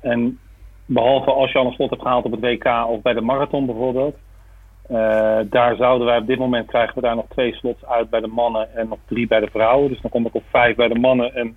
en 0.01 0.39
Behalve 0.91 1.31
als 1.31 1.53
je 1.53 1.59
al 1.59 1.67
een 1.67 1.73
slot 1.73 1.91
hebt 1.91 2.03
gehaald 2.03 2.25
op 2.25 2.31
het 2.31 2.41
WK 2.41 2.89
of 2.89 3.03
bij 3.03 3.15
de 3.15 3.21
marathon 3.21 3.67
bijvoorbeeld. 3.67 4.17
Uh, 4.91 5.39
daar 5.45 5.77
zouden 5.77 6.07
wij 6.07 6.19
op 6.19 6.27
dit 6.27 6.39
moment 6.39 6.67
krijgen 6.67 6.95
we 6.95 7.01
daar 7.01 7.17
nog 7.17 7.27
twee 7.29 7.55
slots 7.55 7.87
uit 7.87 8.11
bij 8.11 8.21
de 8.21 8.27
mannen 8.27 8.75
en 8.75 8.89
nog 8.89 8.99
drie 9.07 9.27
bij 9.27 9.41
de 9.41 9.51
vrouwen. 9.51 9.89
Dus 9.89 10.01
dan 10.01 10.11
kom 10.11 10.27
ik 10.27 10.35
op 10.35 10.43
vijf 10.51 10.77
bij 10.77 10.89
de 10.89 10.99
mannen 10.99 11.35
en 11.35 11.57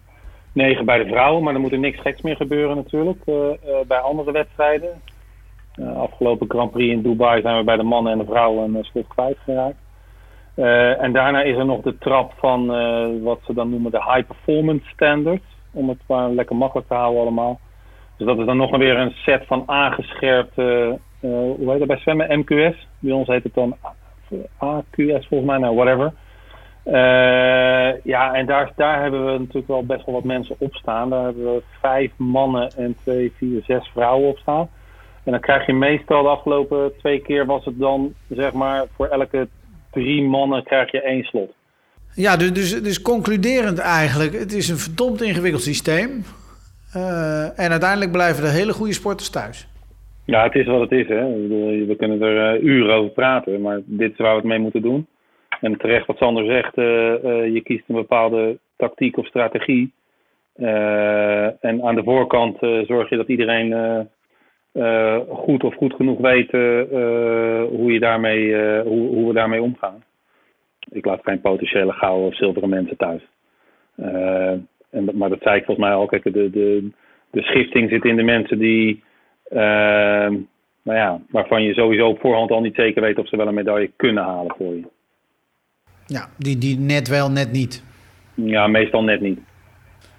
negen 0.53 0.85
bij 0.85 0.97
de 0.97 1.09
vrouwen. 1.09 1.43
Maar 1.43 1.53
dan 1.53 1.61
moet 1.61 1.71
er 1.71 1.79
niks 1.79 2.01
geks 2.01 2.21
meer 2.21 2.35
gebeuren 2.35 2.75
natuurlijk 2.75 3.19
uh, 3.25 3.35
uh, 3.35 3.51
bij 3.87 3.97
andere 3.97 4.31
wedstrijden. 4.31 5.01
afgelopen 5.95 6.49
Grand 6.49 6.71
Prix 6.71 6.93
in 6.93 7.01
Dubai 7.01 7.41
zijn 7.41 7.57
we 7.57 7.63
bij 7.63 7.77
de 7.77 7.83
mannen 7.83 8.11
en 8.11 8.17
de 8.17 8.25
vrouwen 8.25 8.75
een 8.75 8.83
slot 8.83 9.07
kwijtgeraakt. 9.07 9.79
en 10.99 11.11
daarna 11.11 11.41
is 11.41 11.57
er 11.57 11.65
nog 11.65 11.81
de 11.81 11.97
trap 11.97 12.33
van 12.37 12.67
wat 13.23 13.39
ze 13.45 13.53
dan 13.53 13.69
noemen 13.69 13.91
de 13.91 14.03
High 14.03 14.27
Performance 14.27 14.85
Standards. 14.85 15.45
Om 15.73 15.89
het 15.89 15.99
maar 16.07 16.29
lekker 16.29 16.55
makkelijk 16.55 16.87
te 16.87 16.93
houden 16.93 17.21
allemaal. 17.21 17.59
Dus 18.21 18.29
dat 18.29 18.39
is 18.39 18.45
dan 18.45 18.57
nog 18.57 18.77
weer 18.77 18.97
een 18.97 19.13
set 19.15 19.43
van 19.47 19.63
aangescherpte, 19.65 20.99
uh, 21.21 21.31
hoe 21.31 21.69
heet 21.71 21.79
dat 21.79 21.87
bij 21.87 21.97
zwemmen? 21.97 22.39
MQS. 22.39 22.87
Bij 22.99 23.11
ons 23.11 23.27
heet 23.27 23.43
het 23.43 23.53
dan 23.53 23.75
AQS 24.57 25.27
volgens 25.27 25.49
mij, 25.49 25.57
nou 25.57 25.75
whatever. 25.75 26.13
Uh, 26.85 28.03
ja, 28.03 28.33
en 28.33 28.45
daar, 28.45 28.71
daar 28.75 29.01
hebben 29.01 29.25
we 29.25 29.39
natuurlijk 29.39 29.67
wel 29.67 29.85
best 29.85 30.05
wel 30.05 30.15
wat 30.15 30.23
mensen 30.23 30.55
op 30.59 30.75
staan. 30.75 31.09
Daar 31.09 31.23
hebben 31.23 31.43
we 31.43 31.63
vijf 31.79 32.11
mannen 32.15 32.71
en 32.77 32.95
twee, 33.01 33.33
vier, 33.37 33.61
zes 33.63 33.87
vrouwen 33.93 34.29
op 34.29 34.37
staan. 34.37 34.69
En 35.23 35.31
dan 35.31 35.41
krijg 35.41 35.65
je 35.65 35.73
meestal 35.73 36.23
de 36.23 36.29
afgelopen 36.29 36.91
twee 36.97 37.19
keer 37.19 37.45
was 37.45 37.65
het 37.65 37.79
dan, 37.79 38.13
zeg 38.29 38.53
maar, 38.53 38.85
voor 38.95 39.07
elke 39.07 39.47
drie 39.91 40.23
mannen 40.23 40.63
krijg 40.63 40.91
je 40.91 41.01
één 41.01 41.23
slot. 41.23 41.53
Ja, 42.13 42.37
dus, 42.37 42.53
dus, 42.53 42.81
dus 42.81 43.01
concluderend 43.01 43.79
eigenlijk, 43.79 44.33
het 44.33 44.53
is 44.53 44.69
een 44.69 44.77
verdomd 44.77 45.21
ingewikkeld 45.21 45.63
systeem. 45.63 46.23
Uh, 46.95 47.59
en 47.59 47.71
uiteindelijk 47.71 48.11
blijven 48.11 48.43
er 48.43 48.51
hele 48.51 48.73
goede 48.73 48.93
sporters 48.93 49.29
thuis. 49.29 49.67
Ja, 50.25 50.43
het 50.43 50.55
is 50.55 50.65
wat 50.65 50.81
het 50.81 50.91
is. 50.91 51.07
Hè. 51.07 51.47
We 51.85 51.95
kunnen 51.97 52.21
er 52.21 52.55
uh, 52.55 52.63
uren 52.63 52.95
over 52.95 53.11
praten, 53.11 53.61
maar 53.61 53.79
dit 53.85 54.11
is 54.11 54.17
waar 54.17 54.31
we 54.31 54.37
het 54.37 54.45
mee 54.45 54.59
moeten 54.59 54.81
doen. 54.81 55.07
En 55.61 55.77
terecht 55.77 56.05
wat 56.05 56.17
Sander 56.17 56.45
zegt, 56.45 56.77
uh, 56.77 56.85
je 57.53 57.61
kiest 57.63 57.83
een 57.87 57.95
bepaalde 57.95 58.57
tactiek 58.77 59.17
of 59.17 59.25
strategie. 59.25 59.93
en 61.59 61.83
aan 61.83 61.95
de 61.95 62.03
voorkant 62.03 62.57
zorg 62.87 63.09
je 63.09 63.17
dat 63.17 63.27
iedereen 63.27 64.09
goed 65.29 65.63
of 65.63 65.75
goed 65.75 65.93
genoeg 65.93 66.19
weet 66.19 66.51
hoe, 67.71 67.89
je 67.91 67.99
daarmee, 67.99 68.55
hoe, 68.81 69.07
hoe, 69.07 69.27
we 69.27 69.33
daarmee 69.33 69.61
omgaan. 69.61 70.03
Ik 70.89 71.05
laat 71.05 71.21
geen 71.23 71.41
potentiële 71.41 71.91
gouden 71.91 72.27
of 72.27 72.35
zilveren 72.35 72.69
mensen 72.69 72.97
thuis. 72.97 73.21
En, 74.91 75.09
maar 75.13 75.29
dat 75.29 75.41
zei 75.41 75.57
ik 75.57 75.65
volgens 75.65 75.87
mij 75.87 75.95
al. 75.95 76.05
Kijk, 76.05 76.23
de, 76.23 76.49
de, 76.49 76.89
de 77.31 77.41
schifting 77.41 77.89
zit 77.89 78.05
in 78.05 78.15
de 78.15 78.23
mensen 78.23 78.57
die. 78.59 79.03
Uh, 79.49 79.59
nou 80.83 80.97
ja, 80.97 81.21
waarvan 81.29 81.63
je 81.63 81.73
sowieso 81.73 82.07
op 82.07 82.19
voorhand 82.19 82.51
al 82.51 82.61
niet 82.61 82.75
zeker 82.75 83.01
weet 83.01 83.17
of 83.17 83.27
ze 83.27 83.37
wel 83.37 83.47
een 83.47 83.53
medaille 83.53 83.91
kunnen 83.95 84.23
halen 84.23 84.55
voor 84.57 84.73
je. 84.73 84.87
Ja, 86.05 86.29
die, 86.37 86.57
die 86.57 86.79
net 86.79 87.07
wel, 87.07 87.31
net 87.31 87.51
niet. 87.51 87.83
Ja, 88.33 88.67
meestal 88.67 89.03
net 89.03 89.21
niet. 89.21 89.39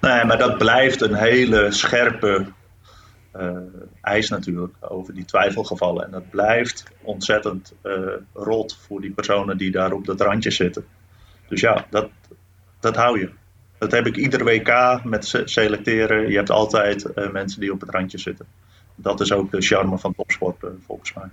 Nee, 0.00 0.24
maar 0.24 0.38
dat 0.38 0.58
blijft 0.58 1.00
een 1.00 1.14
hele 1.14 1.70
scherpe 1.70 2.46
uh, 3.36 3.56
eis 4.00 4.28
natuurlijk 4.28 4.74
over 4.80 5.14
die 5.14 5.24
twijfelgevallen. 5.24 6.04
En 6.04 6.10
dat 6.10 6.30
blijft 6.30 6.92
ontzettend 7.02 7.76
uh, 7.84 7.94
rot 8.32 8.76
voor 8.76 9.00
die 9.00 9.10
personen 9.10 9.56
die 9.56 9.70
daar 9.70 9.92
op 9.92 10.04
dat 10.04 10.20
randje 10.20 10.50
zitten. 10.50 10.84
Dus 11.48 11.60
ja, 11.60 11.86
dat, 11.90 12.10
dat 12.80 12.96
hou 12.96 13.20
je. 13.20 13.30
Dat 13.82 13.92
heb 13.92 14.06
ik 14.06 14.16
iedere 14.16 14.44
WK 14.44 15.00
met 15.04 15.42
selecteren. 15.44 16.28
Je 16.30 16.36
hebt 16.36 16.50
altijd 16.50 17.06
uh, 17.14 17.30
mensen 17.30 17.60
die 17.60 17.72
op 17.72 17.80
het 17.80 17.90
randje 17.90 18.18
zitten. 18.18 18.46
Dat 18.94 19.20
is 19.20 19.32
ook 19.32 19.50
de 19.50 19.60
charme 19.60 19.98
van 19.98 20.14
topsport, 20.14 20.62
uh, 20.64 20.70
volgens 20.86 21.14
mij. 21.14 21.24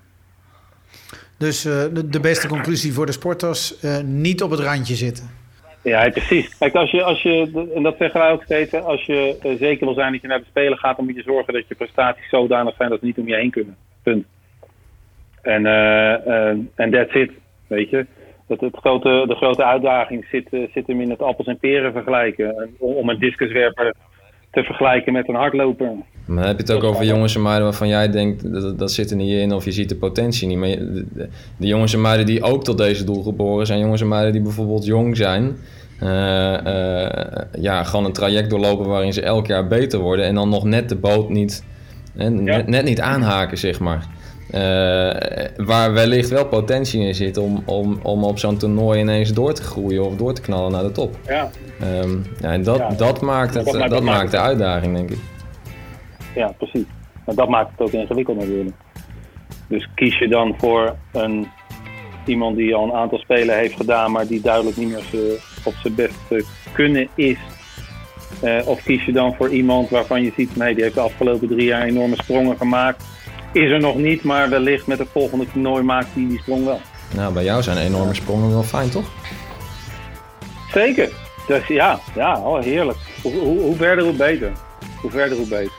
Dus 1.37 1.65
uh, 1.65 1.73
de, 1.93 2.09
de, 2.09 2.19
beste 2.19 2.47
conclusie 2.47 2.93
voor 2.93 3.05
de 3.05 3.11
sporters: 3.11 3.75
niet 4.03 4.43
op 4.43 4.51
het 4.51 4.59
randje 4.59 4.95
zitten. 4.95 5.29
Ja, 5.83 6.09
precies. 6.09 6.57
Kijk, 6.57 6.73
als 6.73 6.91
je, 6.91 7.03
als 7.03 7.21
je, 7.21 7.67
en 7.75 7.83
dat 7.83 7.95
zeggen 7.97 8.19
wij 8.19 8.31
ook 8.31 8.43
steeds, 8.43 8.73
als 8.73 9.05
je 9.05 9.37
zeker 9.59 9.85
wil 9.85 9.95
zijn 9.95 10.11
dat 10.11 10.21
je 10.21 10.27
naar 10.27 10.39
de 10.39 10.45
Spelen 10.49 10.77
gaat, 10.77 10.95
dan 10.95 11.05
moet 11.05 11.15
je 11.15 11.21
zorgen 11.21 11.53
dat 11.53 11.67
je 11.67 11.75
prestaties 11.75 12.29
zodanig 12.29 12.75
zijn 12.75 12.89
dat 12.89 12.99
ze 12.99 13.05
niet 13.05 13.17
om 13.17 13.27
je 13.27 13.35
heen 13.35 13.51
kunnen. 13.51 13.75
Punt. 14.03 14.25
En 15.41 15.65
en 16.75 16.91
that's 16.91 17.13
it, 17.13 17.31
weet 17.67 17.89
je 17.89 18.05
het, 18.49 18.61
het 18.61 18.75
grote, 18.77 19.23
de 19.27 19.35
grote 19.35 19.63
uitdaging 19.65 20.25
zit, 20.31 20.47
uh, 20.51 20.67
zit 20.73 20.87
hem 20.87 21.01
in 21.01 21.09
het 21.09 21.21
appels 21.21 21.47
en 21.47 21.57
peren 21.59 21.91
vergelijken. 21.91 22.69
om 22.79 23.09
een 23.09 23.19
discuswerper 23.19 23.93
te 24.51 24.63
vergelijken 24.63 25.13
met 25.13 25.27
een 25.29 25.35
hardloper. 25.35 25.85
Maar 26.25 26.37
dan 26.37 26.45
heb 26.47 26.55
je 26.55 26.61
het 26.63 26.71
ook 26.71 26.83
over 26.83 27.05
jongens 27.05 27.35
en 27.35 27.41
meiden 27.41 27.63
waarvan 27.63 27.87
jij 27.87 28.09
denkt 28.11 28.53
dat, 28.53 28.79
dat 28.79 28.91
zit 28.91 29.09
er 29.11 29.15
niet 29.17 29.31
in 29.39 29.53
of 29.53 29.65
je 29.65 29.71
ziet 29.71 29.89
de 29.89 29.95
potentie 29.95 30.47
niet. 30.47 30.57
Maar 30.57 30.67
de, 30.69 31.05
de- 31.13 31.29
de 31.57 31.67
jongens 31.67 31.93
en 31.93 32.01
meiden 32.01 32.25
die 32.25 32.43
ook 32.43 32.63
tot 32.63 32.77
deze 32.77 33.03
doelgroep 33.03 33.37
behoren 33.37 33.65
zijn 33.65 33.79
jongens 33.79 34.01
en 34.01 34.07
meiden 34.07 34.31
die 34.31 34.41
bijvoorbeeld 34.41 34.85
jong 34.85 35.17
zijn. 35.17 35.55
eh, 35.99 37.05
eh, 37.05 37.35
ja, 37.61 37.83
gewoon 37.83 38.05
een 38.05 38.13
traject 38.13 38.49
doorlopen 38.49 38.85
waarin 38.87 39.13
ze 39.13 39.21
elk 39.21 39.47
jaar 39.47 39.67
beter 39.67 39.99
worden 39.99 40.25
en 40.25 40.35
dan 40.35 40.49
nog 40.49 40.63
net 40.63 40.89
de 40.89 40.95
boot 40.95 41.29
niet, 41.29 41.63
net 42.65 42.83
niet 42.83 43.01
aanhaken, 43.01 43.57
zeg 43.57 43.79
maar. 43.79 44.05
Eh, 44.51 45.65
waar 45.65 45.93
wellicht 45.93 46.29
wel 46.29 46.45
potentie 46.45 47.01
in 47.01 47.15
zit 47.15 47.37
om, 47.37 47.63
om, 47.65 47.99
om 48.03 48.23
op 48.23 48.39
zo'n 48.39 48.57
toernooi 48.57 48.99
ineens 48.99 49.33
door 49.33 49.53
te 49.53 49.61
groeien 49.61 50.05
of 50.05 50.15
door 50.15 50.33
te 50.33 50.41
knallen 50.41 50.71
naar 50.71 50.83
de 50.83 50.91
top. 50.91 51.15
Ja, 51.27 51.49
Ehm, 51.79 52.17
ja, 52.39 52.51
en 52.51 52.63
dat, 52.63 52.77
Ja, 52.77 52.89
dat 52.89 53.21
maakt, 53.21 53.53
het, 53.53 53.65
dat 53.65 53.73
dat 53.73 53.89
dat 53.89 54.03
maakt 54.03 54.31
de 54.31 54.39
uitdaging, 54.39 54.95
denk 54.95 55.09
ik. 55.09 55.19
ja 56.35 56.53
precies. 56.57 56.85
Maar 57.25 57.35
dat 57.35 57.49
maakt 57.49 57.71
het 57.71 57.79
ook 57.81 57.91
ingewikkeld 57.91 58.37
natuurlijk. 58.37 58.75
Dus 59.67 59.89
kies 59.95 60.17
je 60.17 60.27
dan 60.27 60.55
voor 60.57 60.95
een, 61.11 61.47
iemand 62.25 62.57
die 62.57 62.75
al 62.75 62.83
een 62.83 62.93
aantal 62.93 63.17
spelen 63.17 63.57
heeft 63.57 63.75
gedaan, 63.75 64.11
maar 64.11 64.27
die 64.27 64.41
duidelijk 64.41 64.77
niet 64.77 64.89
meer 64.89 65.39
op 65.63 65.73
zijn 65.73 65.95
beste 65.95 66.45
kunnen 66.73 67.07
is. 67.15 67.37
Eh, 68.41 68.67
of 68.67 68.83
kies 68.83 69.05
je 69.05 69.11
dan 69.11 69.35
voor 69.35 69.49
iemand 69.49 69.89
waarvan 69.89 70.23
je 70.23 70.31
ziet, 70.35 70.55
nee, 70.55 70.73
die 70.73 70.83
heeft 70.83 70.95
de 70.95 71.01
afgelopen 71.01 71.47
drie 71.47 71.65
jaar 71.65 71.83
enorme 71.83 72.15
sprongen 72.15 72.57
gemaakt. 72.57 73.03
Is 73.51 73.69
er 73.71 73.79
nog 73.79 73.95
niet, 73.95 74.23
maar 74.23 74.49
wellicht 74.49 74.87
met 74.87 74.99
het 74.99 75.07
volgende 75.11 75.45
toernooi 75.51 75.83
maakt 75.83 76.07
hij 76.13 76.25
die 76.27 76.39
sprong 76.39 76.65
wel. 76.65 76.81
Nou, 77.15 77.33
bij 77.33 77.43
jou 77.43 77.63
zijn 77.63 77.77
enorme 77.77 78.13
sprongen 78.13 78.49
wel 78.49 78.63
fijn, 78.63 78.89
toch? 78.89 79.05
Zeker. 80.73 81.09
Dus 81.47 81.67
ja, 81.67 81.99
ja 82.15 82.39
oh, 82.39 82.63
heerlijk. 82.63 82.97
Hoe, 83.21 83.33
hoe, 83.33 83.59
hoe 83.61 83.75
verder, 83.75 84.03
hoe 84.03 84.13
beter. 84.13 84.51
Hoe 85.01 85.11
verder, 85.11 85.37
hoe 85.37 85.47
beter. 85.47 85.71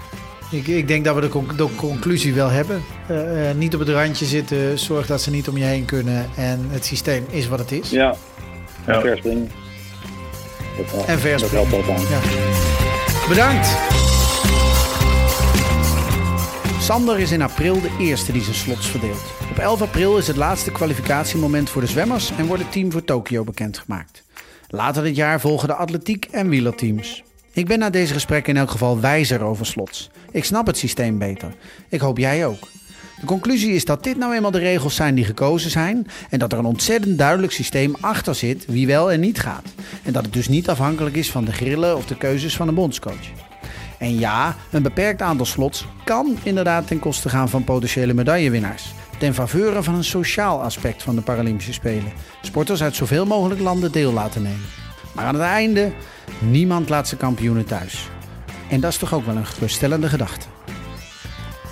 Ik, 0.51 0.67
ik 0.67 0.89
denk 0.89 1.05
dat 1.05 1.15
we 1.15 1.21
de, 1.21 1.29
conc- 1.29 1.57
de 1.59 1.69
conclusie 1.77 2.35
wel 2.35 2.49
hebben. 2.49 2.83
Eh, 3.09 3.51
eh, 3.51 3.57
niet 3.57 3.75
op 3.75 3.81
het 3.81 3.89
randje 3.89 4.25
zitten, 4.25 4.79
zorg 4.79 5.07
dat 5.07 5.21
ze 5.23 5.31
niet 5.31 5.49
om 5.49 5.57
je 5.57 5.65
heen 5.65 5.85
kunnen. 5.85 6.31
En 6.37 6.67
het 6.71 6.85
systeem 6.85 7.25
is 7.31 7.49
wat 7.49 7.59
het 7.59 7.73
is. 7.73 7.91
Ja, 7.91 8.15
en 8.85 8.95
Ja. 8.95 9.01
verspringen. 9.01 9.51
En 11.07 11.19
verspringen. 11.19 11.41
Dat 11.41 11.71
helpt 11.71 11.89
aan. 11.91 12.01
Ja. 12.01 12.21
Bedankt. 13.29 13.69
Sander 16.91 17.19
is 17.19 17.33
in 17.33 17.43
april 17.43 17.81
de 17.81 17.97
eerste 17.99 18.33
die 18.33 18.43
zijn 18.43 18.55
slots 18.55 18.87
verdeelt. 18.87 19.25
Op 19.51 19.59
11 19.59 19.83
april 19.83 20.19
is 20.19 20.27
het 20.27 20.37
laatste 20.37 20.73
kwalificatiemoment 20.73 21.71
voor 21.71 21.81
de 21.81 21.89
zwemmers 21.89 22.31
en 22.31 22.47
wordt 22.47 22.63
het 22.63 22.73
team 22.73 22.93
voor 22.93 23.05
Tokio 23.05 23.45
bekendgemaakt. 23.45 24.23
Later 24.69 25.03
dit 25.03 25.17
jaar 25.17 25.41
volgen 25.41 25.69
de 25.69 25.75
atletiek- 25.75 26.29
en 26.31 26.49
wielerteams. 26.49 27.23
Ik 27.53 27.67
ben 27.67 27.79
na 27.79 27.91
deze 27.91 28.13
gesprekken 28.13 28.55
in 28.55 28.61
elk 28.61 28.71
geval 28.71 29.01
wijzer 29.01 29.43
over 29.43 29.67
slots. 29.67 30.11
Ik 30.31 30.45
snap 30.45 30.67
het 30.67 30.77
systeem 30.77 31.19
beter. 31.19 31.55
Ik 31.89 32.01
hoop 32.01 32.19
jij 32.19 32.47
ook. 32.47 32.69
De 33.21 33.27
conclusie 33.27 33.75
is 33.75 33.85
dat 33.85 34.05
dit 34.05 34.17
nou 34.17 34.35
eenmaal 34.35 34.51
de 34.51 34.59
regels 34.59 34.95
zijn 34.95 35.15
die 35.15 35.25
gekozen 35.25 35.71
zijn 35.71 36.07
en 36.31 36.39
dat 36.39 36.53
er 36.53 36.59
een 36.59 36.65
ontzettend 36.65 37.19
duidelijk 37.19 37.53
systeem 37.53 37.95
achter 38.01 38.35
zit 38.35 38.67
wie 38.67 38.87
wel 38.87 39.13
en 39.13 39.21
niet 39.21 39.41
gaat. 39.41 39.67
En 40.03 40.13
dat 40.13 40.25
het 40.25 40.33
dus 40.33 40.49
niet 40.49 40.69
afhankelijk 40.69 41.17
is 41.17 41.31
van 41.31 41.45
de 41.45 41.53
grillen 41.53 41.97
of 41.97 42.07
de 42.07 42.17
keuzes 42.17 42.57
van 42.57 42.69
een 42.69 42.75
bondscoach. 42.75 43.50
En 44.01 44.19
ja, 44.19 44.57
een 44.71 44.83
beperkt 44.83 45.23
aantal 45.23 45.47
slots 45.47 45.87
kan 46.05 46.39
inderdaad 46.43 46.87
ten 46.87 46.99
koste 46.99 47.29
gaan 47.29 47.49
van 47.49 47.65
potentiële 47.65 48.15
medaillewinnaars. 48.15 48.93
Ten 49.19 49.35
faveur 49.35 49.83
van 49.83 49.95
een 49.95 50.05
sociaal 50.05 50.63
aspect 50.63 51.03
van 51.03 51.15
de 51.15 51.21
Paralympische 51.21 51.73
Spelen. 51.73 52.13
Sporters 52.43 52.83
uit 52.83 52.97
zoveel 52.97 53.27
mogelijk 53.27 53.61
landen 53.61 53.93
deel 53.93 54.13
laten 54.13 54.43
nemen. 54.43 54.67
Maar 55.13 55.25
aan 55.25 55.35
het 55.35 55.43
einde, 55.43 55.93
niemand 56.39 56.89
laat 56.89 57.09
zijn 57.09 57.21
kampioenen 57.21 57.67
thuis. 57.67 58.09
En 58.71 58.81
dat 58.81 58.91
is 58.91 58.99
toch 58.99 59.15
ook 59.15 59.25
wel 59.25 59.37
een 59.37 59.47
geruststellende 59.47 60.09
gedachte. 60.09 60.47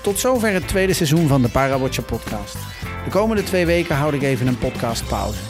Tot 0.02 0.18
zover 0.18 0.52
het 0.52 0.68
tweede 0.68 0.92
seizoen 0.92 1.28
van 1.28 1.42
de 1.42 1.48
Parawatcher 1.48 2.04
podcast. 2.04 2.56
De 3.04 3.10
komende 3.10 3.42
twee 3.42 3.66
weken 3.66 3.96
houd 3.96 4.12
ik 4.14 4.22
even 4.22 4.46
een 4.46 4.58
podcastpauze. 4.58 5.40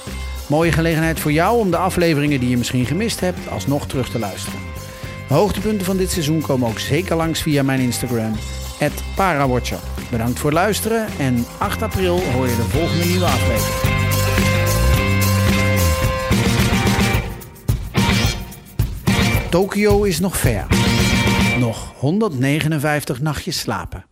Mooie 0.49 0.73
gelegenheid 0.73 1.21
voor 1.21 1.33
jou 1.33 1.59
om 1.59 1.71
de 1.71 1.77
afleveringen 1.77 2.41
die 2.41 2.49
je 2.49 2.57
misschien 2.57 2.87
gemist 2.87 3.21
hebt 3.21 3.49
alsnog 3.49 3.87
terug 3.87 4.09
te 4.09 4.19
luisteren. 4.19 4.68
Hoogtepunten 5.29 5.87
van 5.87 5.97
dit 5.97 6.11
seizoen 6.11 6.41
komen 6.41 6.69
ook 6.69 6.79
zeker 6.79 7.17
langs 7.17 7.43
via 7.43 7.63
mijn 7.63 7.81
Instagram, 7.81 8.33
@parawatcher. 9.17 9.79
Bedankt 10.11 10.39
voor 10.39 10.53
luisteren 10.53 11.07
en 11.19 11.45
8 11.59 11.83
april 11.83 12.21
hoor 12.21 12.49
je 12.49 12.57
de 12.57 12.63
volgende 12.63 13.05
nieuwe 13.05 13.25
aflevering. 13.25 13.97
Tokio 19.51 20.03
is 20.03 20.21
nog 20.21 20.37
ver. 20.37 20.67
Nog 21.59 21.93
159 21.97 23.21
nachtjes 23.21 23.59
slapen. 23.59 24.08